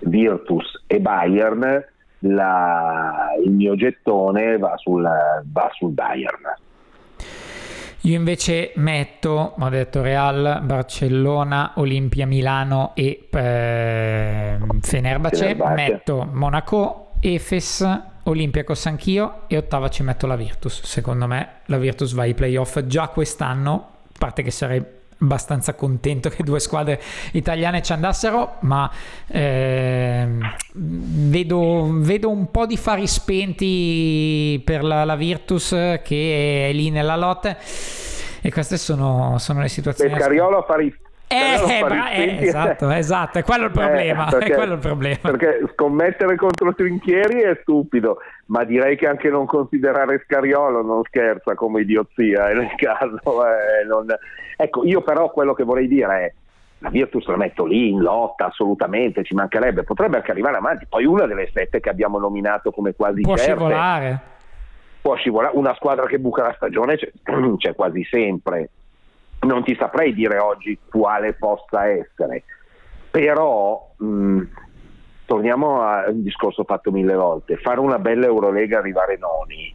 Virtus 0.00 0.82
e 0.88 0.98
Bayern, 0.98 1.84
la, 2.20 3.28
il 3.44 3.50
mio 3.50 3.74
gettone 3.74 4.58
va 4.58 4.76
sul, 4.76 5.02
va 5.02 5.70
sul 5.72 5.92
Bayern. 5.92 6.54
Io 8.02 8.14
invece 8.14 8.72
metto, 8.76 9.54
ho 9.58 9.68
detto 9.68 10.00
Real, 10.00 10.60
Barcellona, 10.62 11.72
Olimpia, 11.76 12.24
Milano 12.24 12.92
e 12.94 13.26
eh, 13.30 14.58
Fenerbahce, 14.80 15.36
Fenerbahce, 15.36 15.74
metto 15.74 16.28
Monaco, 16.30 17.08
Efes, 17.18 18.00
Olympiacos 18.24 18.86
anch'io 18.86 19.42
e 19.48 19.56
ottava 19.56 19.88
ci 19.88 20.04
metto 20.04 20.28
la 20.28 20.36
Virtus. 20.36 20.82
Secondo 20.84 21.26
me 21.26 21.48
la 21.64 21.78
Virtus 21.78 22.14
va 22.14 22.22
ai 22.22 22.34
playoff 22.34 22.80
già 22.82 23.08
quest'anno, 23.08 23.72
a 24.04 24.18
parte 24.18 24.42
che 24.42 24.52
sarei 24.52 24.84
abbastanza 25.18 25.74
contento 25.74 26.28
che 26.28 26.42
due 26.42 26.60
squadre 26.60 27.00
italiane 27.32 27.82
ci 27.82 27.92
andassero, 27.92 28.56
ma 28.60 28.90
eh, 29.28 30.26
vedo, 30.72 31.88
vedo, 31.92 32.30
un 32.30 32.50
po' 32.50 32.66
di 32.66 32.76
fari 32.76 33.06
spenti 33.06 34.60
per 34.64 34.84
la, 34.84 35.04
la, 35.04 35.16
Virtus 35.16 35.70
che 36.02 36.68
è 36.68 36.72
lì 36.72 36.90
nella 36.90 37.16
lotta 37.16 37.56
e 38.42 38.52
queste 38.52 38.76
sono, 38.76 39.36
sono 39.38 39.60
le 39.60 39.68
situazioni. 39.68 40.12
Pescariolo 40.12 40.62
fari, 40.62 40.94
Eh, 41.28 41.82
bra- 41.82 42.10
eh, 42.10 42.36
esatto, 42.42 42.88
esatto, 42.90 43.38
è 43.38 43.42
quello 43.42 43.64
il 43.64 43.70
problema, 43.72 44.28
Eh, 44.28 44.30
perché- 44.30 44.52
è 44.52 44.54
quello 44.56 44.74
il 44.74 44.78
problema. 44.78 45.18
Perché 45.22 45.60
scommettere 45.72 46.36
contro 46.36 46.74
Trinchieri 46.74 47.40
è 47.40 47.58
stupido, 47.62 48.18
ma 48.46 48.62
direi 48.64 48.96
che 48.96 49.08
anche 49.08 49.28
non 49.28 49.46
considerare 49.46 50.22
Scariolo 50.24 50.82
non 50.82 51.02
scherza 51.04 51.54
come 51.54 51.80
idiozia 51.80 52.50
eh, 52.50 52.54
nel 52.54 52.74
caso. 52.76 53.16
eh, 53.44 53.84
non- 53.88 54.14
Ecco, 54.56 54.84
io 54.84 55.02
però 55.02 55.30
quello 55.30 55.52
che 55.54 55.64
vorrei 55.64 55.86
dire 55.86 56.18
è 56.24 56.32
la 56.80 56.90
Virtus 56.90 57.26
la 57.26 57.36
metto 57.36 57.64
lì 57.64 57.88
in 57.90 58.00
lotta 58.00 58.46
assolutamente, 58.46 59.22
ci 59.24 59.34
mancherebbe, 59.34 59.82
potrebbe 59.84 60.16
anche 60.16 60.30
arrivare 60.30 60.56
avanti. 60.56 60.86
Poi 60.88 61.04
una 61.04 61.26
delle 61.26 61.50
sette 61.52 61.80
che 61.80 61.88
abbiamo 61.88 62.18
nominato 62.18 62.70
come 62.70 62.94
quasi 62.94 63.22
Può 63.22 63.36
certe 63.36 63.52
scivolare. 63.52 64.20
può 65.00 65.14
scivolare. 65.14 65.56
Una 65.56 65.74
squadra 65.74 66.06
che 66.06 66.18
buca 66.18 66.42
la 66.42 66.52
stagione 66.54 66.96
c'è, 66.96 67.10
c'è 67.56 67.74
quasi 67.74 68.04
sempre. 68.04 68.70
Non 69.40 69.62
ti 69.64 69.74
saprei 69.78 70.12
dire 70.12 70.38
oggi 70.38 70.78
quale 70.90 71.34
possa 71.34 71.86
essere, 71.86 72.42
però 73.10 73.90
mh, 73.96 74.42
torniamo 75.26 75.82
a 75.82 76.04
un 76.08 76.22
discorso 76.22 76.64
fatto 76.64 76.90
mille 76.90 77.14
volte. 77.14 77.56
Fare 77.56 77.80
una 77.80 77.98
bella 77.98 78.26
Eurolega 78.26 78.76
e 78.76 78.80
arrivare 78.80 79.18
noni 79.18 79.74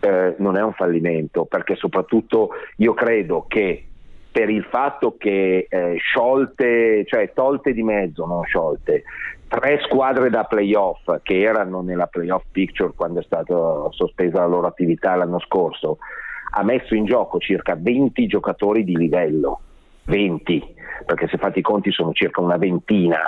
eh, 0.00 0.34
non 0.38 0.56
è 0.56 0.62
un 0.62 0.72
fallimento, 0.72 1.44
perché 1.44 1.76
soprattutto 1.76 2.50
io 2.76 2.94
credo 2.94 3.44
che 3.46 3.84
per 4.32 4.48
il 4.48 4.64
fatto 4.64 5.16
che 5.18 5.66
eh, 5.68 5.96
sciolte, 5.98 7.04
cioè 7.06 7.32
tolte 7.32 7.72
di 7.72 7.82
mezzo, 7.82 8.26
non 8.26 8.44
sciolte, 8.44 9.02
tre 9.48 9.80
squadre 9.82 10.30
da 10.30 10.44
playoff 10.44 11.20
che 11.22 11.40
erano 11.40 11.82
nella 11.82 12.06
playoff 12.06 12.44
picture 12.50 12.92
quando 12.94 13.20
è 13.20 13.24
stata 13.24 13.88
sospesa 13.90 14.38
la 14.38 14.46
loro 14.46 14.68
attività 14.68 15.16
l'anno 15.16 15.40
scorso, 15.40 15.98
ha 16.52 16.62
messo 16.62 16.94
in 16.94 17.04
gioco 17.04 17.38
circa 17.38 17.76
20 17.76 18.26
giocatori 18.26 18.84
di 18.84 18.96
livello, 18.96 19.60
20, 20.04 20.74
perché 21.04 21.26
se 21.28 21.36
fate 21.36 21.58
i 21.58 21.62
conti 21.62 21.90
sono 21.90 22.12
circa 22.12 22.40
una 22.40 22.56
ventina 22.56 23.18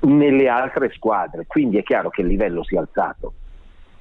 nelle 0.00 0.48
altre 0.48 0.90
squadre, 0.92 1.46
quindi 1.46 1.78
è 1.78 1.82
chiaro 1.82 2.10
che 2.10 2.20
il 2.20 2.26
livello 2.26 2.62
si 2.62 2.74
è 2.74 2.78
alzato 2.78 3.32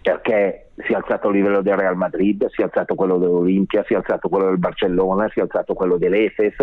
perché 0.03 0.71
si 0.85 0.91
è 0.91 0.95
alzato 0.95 1.29
il 1.29 1.35
livello 1.35 1.61
del 1.61 1.77
Real 1.77 1.95
Madrid, 1.95 2.45
si 2.49 2.61
è 2.61 2.65
alzato 2.65 2.93
quello 2.93 3.17
dell'Olimpia, 3.17 3.83
si 3.87 3.93
è 3.93 3.95
alzato 3.95 4.27
quello 4.27 4.47
del 4.47 4.57
Barcellona, 4.57 5.29
si 5.29 5.39
è 5.39 5.43
alzato 5.43 5.73
quello 5.73 5.97
dell'Efes, 5.97 6.55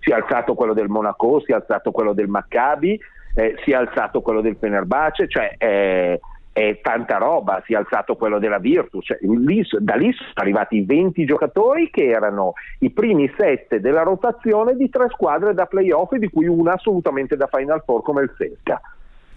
si 0.00 0.10
è 0.10 0.14
alzato 0.14 0.54
quello 0.54 0.74
del 0.74 0.88
Monaco, 0.88 1.40
si 1.40 1.52
è 1.52 1.54
alzato 1.54 1.92
quello 1.92 2.12
del 2.12 2.26
Maccabi, 2.26 2.98
eh, 3.34 3.54
si 3.62 3.70
è 3.70 3.74
alzato 3.74 4.20
quello 4.20 4.40
del 4.40 4.56
Fenerbahce, 4.58 5.28
cioè 5.28 5.54
eh, 5.58 6.20
è 6.52 6.80
tanta 6.82 7.18
roba, 7.18 7.62
si 7.64 7.74
è 7.74 7.76
alzato 7.76 8.16
quello 8.16 8.40
della 8.40 8.58
Virtus, 8.58 9.04
cioè, 9.04 9.18
lì- 9.20 9.64
da 9.78 9.94
lì 9.94 10.12
sono 10.12 10.32
arrivati 10.34 10.84
20 10.84 11.24
giocatori 11.24 11.90
che 11.90 12.06
erano 12.06 12.54
i 12.80 12.90
primi 12.90 13.32
sette 13.38 13.80
della 13.80 14.02
rotazione 14.02 14.74
di 14.74 14.90
tre 14.90 15.06
squadre 15.10 15.54
da 15.54 15.66
playoff 15.66 16.12
di 16.14 16.28
cui 16.28 16.48
una 16.48 16.72
assolutamente 16.72 17.36
da 17.36 17.46
Final 17.46 17.82
Four 17.84 18.02
come 18.02 18.22
il 18.22 18.34
Sesca. 18.36 18.80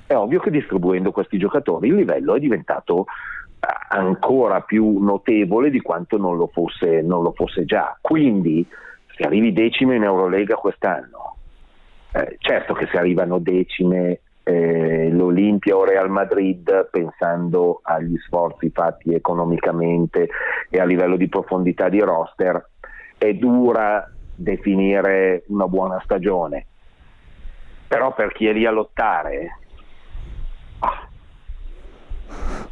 È 0.08 0.16
ovvio 0.16 0.40
che 0.40 0.50
distribuendo 0.50 1.12
questi 1.12 1.38
giocatori 1.38 1.90
il 1.90 1.96
livello 1.96 2.36
è 2.36 2.40
diventato 2.40 3.06
ancora 3.90 4.62
più 4.62 5.00
notevole 5.00 5.70
di 5.70 5.82
quanto 5.82 6.18
non 6.18 6.38
lo 6.38 6.48
fosse, 6.48 7.02
non 7.02 7.22
lo 7.24 7.32
fosse 7.34 7.66
già. 7.66 7.98
Quindi 8.02 8.68
se 9.16 9.24
arrivi 9.24 9.54
decimo 9.54 9.94
in 9.94 10.04
Eurolega 10.04 10.56
quest'anno, 10.56 11.36
eh, 12.14 12.38
certo 12.40 12.74
che 12.74 12.88
se 12.92 12.98
arrivano 12.98 13.40
decime 13.40 14.22
eh, 14.44 15.10
l'Olimpia 15.12 15.76
o 15.76 15.86
Real 15.86 16.10
Madrid 16.10 16.90
pensando 16.90 17.80
agli 17.84 18.18
sforzi 18.26 18.70
fatti 18.72 19.14
economicamente 19.14 20.30
e 20.70 20.80
a 20.80 20.86
livello 20.86 21.16
di 21.16 21.30
profondità 21.30 21.90
di 21.90 22.00
roster, 22.00 22.70
è 23.18 23.34
dura 23.34 24.12
definire 24.36 25.44
una 25.48 25.68
buona 25.68 26.02
stagione. 26.04 26.66
Però 27.88 28.14
per 28.14 28.32
chi 28.32 28.48
è 28.48 28.54
lì 28.54 28.66
a 28.66 28.72
lottare, 28.72 29.58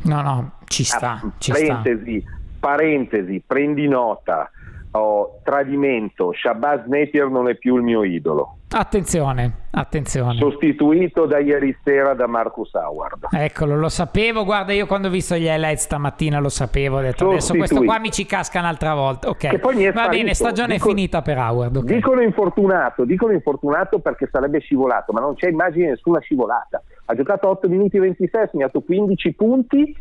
No, 0.04 0.22
no, 0.22 0.52
ci 0.66 0.84
sta, 0.84 1.20
Ah, 1.24 1.32
ci 1.38 1.54
sta. 1.54 1.66
parentesi, 1.82 2.24
parentesi, 2.60 3.44
prendi 3.46 3.88
nota. 3.88 4.50
oh, 4.92 5.40
tradimento, 5.44 6.32
Shabazz 6.34 6.86
Napier 6.88 7.28
non 7.30 7.48
è 7.48 7.54
più 7.56 7.76
il 7.76 7.84
mio 7.84 8.04
idolo. 8.04 8.56
Attenzione, 8.72 9.68
attenzione. 9.72 10.40
Sostituito 10.40 11.26
da 11.28 11.38
ieri 11.38 11.78
sera 11.84 12.16
da 12.16 12.26
Marcus 12.26 12.74
Howard. 12.74 13.28
Eccolo, 13.32 13.76
lo 13.76 13.90
sapevo. 13.90 14.44
Guarda, 14.46 14.74
io 14.74 14.88
quando 14.88 15.08
ho 15.08 15.12
visto 15.12 15.36
gli 15.36 15.46
highlights 15.46 15.84
stamattina 15.84 16.40
lo 16.40 16.50
sapevo. 16.50 16.98
Ho 16.98 17.02
detto 17.02 17.30
adesso 17.30 17.54
questo 17.54 17.84
qua 17.84 18.00
mi 18.00 18.12
ci 18.12 18.26
casca 18.26 18.60
un'altra 18.60 18.96
volta. 18.96 19.30
Ok, 19.30 19.48
Che 19.50 19.60
poi 19.60 19.76
mi 19.76 19.84
è 19.84 19.92
va 19.92 20.02
sparito. 20.04 20.24
bene, 20.24 20.34
stagione 20.34 20.74
Dico- 20.74 20.86
è 20.88 20.90
finita 20.90 21.22
per 21.22 21.38
Howard. 21.38 21.76
ok. 21.78 21.84
Dicono 21.86 22.22
infortunato, 22.22 23.06
dicono 23.06 23.32
infortunato 23.34 24.00
perché 24.00 24.28
sarebbe 24.32 24.60
scivolato, 24.60 25.14
ma 25.14 25.20
non 25.20 25.36
c'è 25.36 25.50
immagine 25.50 25.90
nessuna 25.90 26.20
scivolata. 26.20 26.82
Ha 27.12 27.16
giocato 27.16 27.48
8 27.48 27.68
minuti 27.70 27.98
e 27.98 28.02
26, 28.02 28.42
ha 28.44 28.48
segnato 28.52 28.82
15 28.82 29.34
punti 29.34 29.96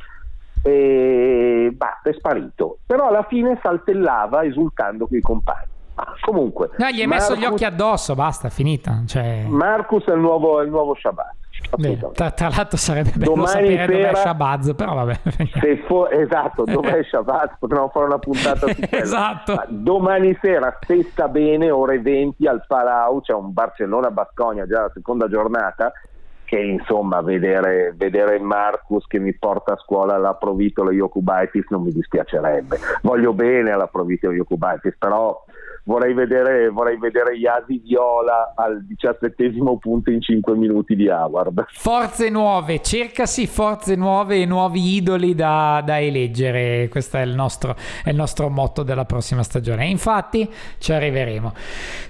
e 0.62 1.70
basta, 1.74 2.11
è 2.11 2.12
sparito. 2.12 2.78
Però 2.84 3.09
alla 3.09 3.22
fine 3.28 3.59
saltellava 3.62 4.44
esultando 4.44 5.06
con 5.06 5.16
i 5.16 5.20
compagni. 5.22 5.66
Comunque, 6.20 6.70
No, 6.76 6.88
gli 6.90 7.00
hai 7.00 7.06
messo 7.09 7.32
gli 7.34 7.38
Marcus- 7.40 7.54
occhi 7.54 7.64
addosso, 7.64 8.14
basta, 8.14 8.50
finita. 8.50 9.02
Cioè, 9.06 9.44
Marcus 9.48 10.04
è 10.04 10.12
il 10.12 10.20
nuovo, 10.20 10.61
è 10.61 10.64
il 10.64 10.70
nuovo 10.70 10.94
Shabazz. 10.94 11.34
beh, 11.76 12.11
tra, 12.12 12.30
tra 12.30 12.48
l'altro 12.50 12.76
sarebbe 12.76 13.11
bello 13.16 13.32
Domani 13.34 13.48
sapere 13.50 13.86
dov'è 13.86 14.02
sera- 14.04 14.14
Shabazz, 14.16 14.70
però 14.76 14.94
vabbè. 14.94 15.18
Fo- 15.88 16.09
esatto, 16.11 16.62
dov'è 16.64 17.02
Shabazz? 17.02 17.52
Potremmo 17.59 17.88
fare 17.88 18.04
una 18.06 18.18
puntata 18.18 18.68
su 18.68 18.74
quello. 18.88 19.02
Esatto. 19.04 19.54
Ma 19.54 19.64
domani 19.68 20.38
sera, 20.40 20.78
se 20.86 21.02
sta 21.04 21.26
bene, 21.26 21.70
ore 21.70 21.98
20 22.00 22.46
al 22.46 22.62
Palau, 22.68 23.20
c'è 23.22 23.32
un 23.32 23.52
Barcellona-Bascogna, 23.52 24.66
già 24.66 24.82
la 24.82 24.90
seconda 24.94 25.26
giornata, 25.28 25.90
che 26.49 26.59
insomma 26.59 27.20
vedere, 27.20 27.92
vedere 27.94 28.38
Marcus 28.38 29.07
che 29.07 29.18
mi 29.18 29.34
porta 29.34 29.74
a 29.74 29.76
scuola 29.76 30.14
alla 30.14 30.32
Provitolo 30.32 30.90
Jokubaitis 30.90 31.66
non 31.68 31.82
mi 31.82 31.92
dispiacerebbe. 31.92 32.78
Voglio 33.03 33.34
bene 33.34 33.70
alla 33.70 33.86
Provitolo 33.86 34.32
Jokubaitis, 34.32 34.96
però 34.96 35.44
vorrei 35.84 36.14
vedere, 36.14 36.70
vorrei 36.70 36.96
vedere 36.96 37.34
Yasi 37.34 37.82
Viola 37.84 38.55
al 38.57 38.82
diciassettesimo 38.82 39.76
punto 39.76 40.11
in 40.11 40.22
5 40.22 40.57
minuti 40.57 40.96
di 40.96 41.07
Howard. 41.11 41.66
Forze 41.68 42.30
nuove, 42.30 42.80
cercasi 42.80 43.46
forze 43.46 43.94
nuove 43.94 44.40
e 44.40 44.46
nuovi 44.46 44.94
idoli 44.96 45.34
da, 45.34 45.82
da 45.84 46.01
eleggere. 46.01 46.88
Questo 46.88 47.18
è 47.18 47.22
il, 47.22 47.34
nostro, 47.34 47.76
è 48.03 48.09
il 48.09 48.16
nostro 48.16 48.49
motto 48.49 48.82
della 48.82 49.05
prossima 49.05 49.42
stagione. 49.42 49.84
E 49.84 49.90
infatti 49.90 50.51
ci 50.78 50.94
arriveremo. 50.94 51.53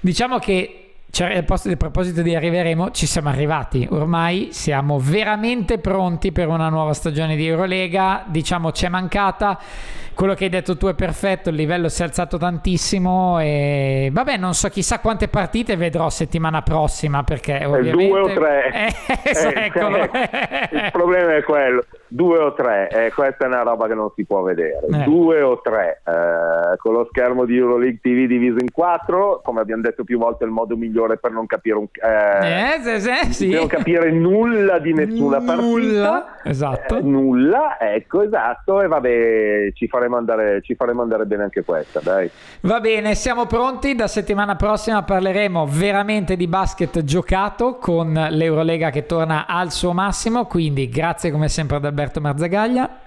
Diciamo 0.00 0.38
che 0.38 0.87
cioè, 1.10 1.36
a 1.38 1.42
posto- 1.42 1.70
a 1.70 1.76
proposito 1.76 2.22
di 2.22 2.34
arriveremo, 2.34 2.90
ci 2.90 3.06
siamo 3.06 3.28
arrivati. 3.28 3.86
Ormai 3.90 4.48
siamo 4.52 4.98
veramente 4.98 5.78
pronti 5.78 6.32
per 6.32 6.48
una 6.48 6.68
nuova 6.68 6.92
stagione 6.92 7.34
di 7.34 7.46
Eurolega. 7.46 8.24
Diciamo, 8.26 8.70
c'è 8.70 8.88
mancata. 8.88 9.58
Quello 10.14 10.34
che 10.34 10.44
hai 10.44 10.50
detto 10.50 10.76
tu 10.76 10.88
è 10.88 10.94
perfetto, 10.94 11.48
il 11.50 11.54
livello 11.54 11.88
si 11.88 12.02
è 12.02 12.04
alzato 12.04 12.38
tantissimo 12.38 13.38
e 13.38 14.10
vabbè, 14.12 14.36
non 14.36 14.52
so 14.52 14.68
chissà 14.68 14.98
quante 14.98 15.28
partite 15.28 15.76
vedrò 15.76 16.10
settimana 16.10 16.60
prossima 16.62 17.22
perché 17.22 17.64
ovviamente... 17.64 18.08
due 18.08 18.20
o 18.20 18.32
tre. 18.34 18.94
Eh, 19.06 19.30
Eh, 19.30 19.64
eccolo. 19.66 20.02
il 20.02 20.88
problema 20.90 21.36
è 21.36 21.42
quello, 21.44 21.84
due 22.08 22.38
o 22.38 22.52
tre, 22.54 22.88
eh, 22.88 23.12
questa 23.12 23.44
è 23.44 23.46
una 23.48 23.62
roba 23.62 23.86
che 23.86 23.94
non 23.94 24.10
si 24.14 24.24
può 24.24 24.42
vedere, 24.42 24.80
Eh. 24.90 25.04
due 25.04 25.42
o 25.42 25.60
tre, 25.60 26.00
eh, 26.06 26.76
con 26.78 26.92
lo 26.94 27.06
schermo 27.10 27.44
di 27.44 27.56
Euroleague 27.56 28.00
TV 28.00 28.26
diviso 28.26 28.58
in 28.60 28.70
quattro, 28.72 29.40
come 29.42 29.60
abbiamo 29.60 29.82
detto 29.82 30.04
più 30.04 30.18
volte 30.18 30.44
è 30.44 30.46
il 30.46 30.52
modo 30.52 30.76
migliore 30.76 31.18
per 31.18 31.30
non 31.32 31.46
capire, 31.46 31.76
un, 31.76 31.86
eh, 32.02 32.80
Eh, 32.84 33.00
sì, 33.00 33.32
sì, 33.32 33.50
non 33.50 33.66
capire 33.66 34.10
nulla 34.10 34.78
di 34.78 34.92
nessuna 34.92 35.38
partita. 35.38 35.56
Nulla, 35.62 36.26
esatto. 36.44 36.96
Eh, 36.96 37.02
nulla, 37.02 37.78
ecco, 37.80 38.22
esatto, 38.22 38.80
e 38.80 38.86
vabbè, 38.86 39.72
ci 39.74 39.88
faremo 39.88 40.16
andare, 40.16 40.60
ci 40.62 40.74
faremo 40.74 41.02
andare 41.02 41.24
bene 41.26 41.44
anche 41.44 41.62
questa, 41.64 42.00
dai. 42.02 42.30
Va 42.62 42.80
bene, 42.80 43.14
siamo 43.14 43.46
pronti. 43.46 43.94
Da 43.94 44.06
settimana 44.06 44.56
prossima 44.56 45.02
parleremo 45.02 45.66
veramente 45.68 46.36
di 46.36 46.46
basket 46.46 47.02
giocato 47.04 47.76
con 47.76 48.12
l'Eurolega 48.30 48.90
che 48.90 49.06
torna 49.06 49.46
al 49.46 49.70
suo 49.70 49.92
massimo. 49.92 50.46
Quindi 50.46 50.88
grazie 50.88 51.30
come 51.30 51.48
sempre 51.48 51.76
ad 51.76 51.84
Alberto 51.98 52.20
Marzagaglia. 52.20 53.00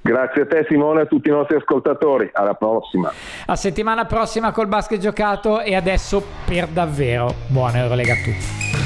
Grazie 0.00 0.42
a 0.42 0.46
te 0.46 0.64
Simone 0.68 1.00
e 1.00 1.02
a 1.02 1.06
tutti 1.06 1.28
i 1.28 1.32
nostri 1.32 1.56
ascoltatori, 1.56 2.30
alla 2.32 2.54
prossima. 2.54 3.10
A 3.46 3.56
settimana 3.56 4.04
prossima 4.04 4.52
col 4.52 4.68
basket 4.68 5.00
giocato 5.00 5.60
e 5.60 5.74
adesso 5.74 6.22
per 6.46 6.68
davvero 6.68 7.34
buona 7.48 7.78
Eurolega 7.78 8.12
a 8.12 8.16
tutti. 8.16 8.85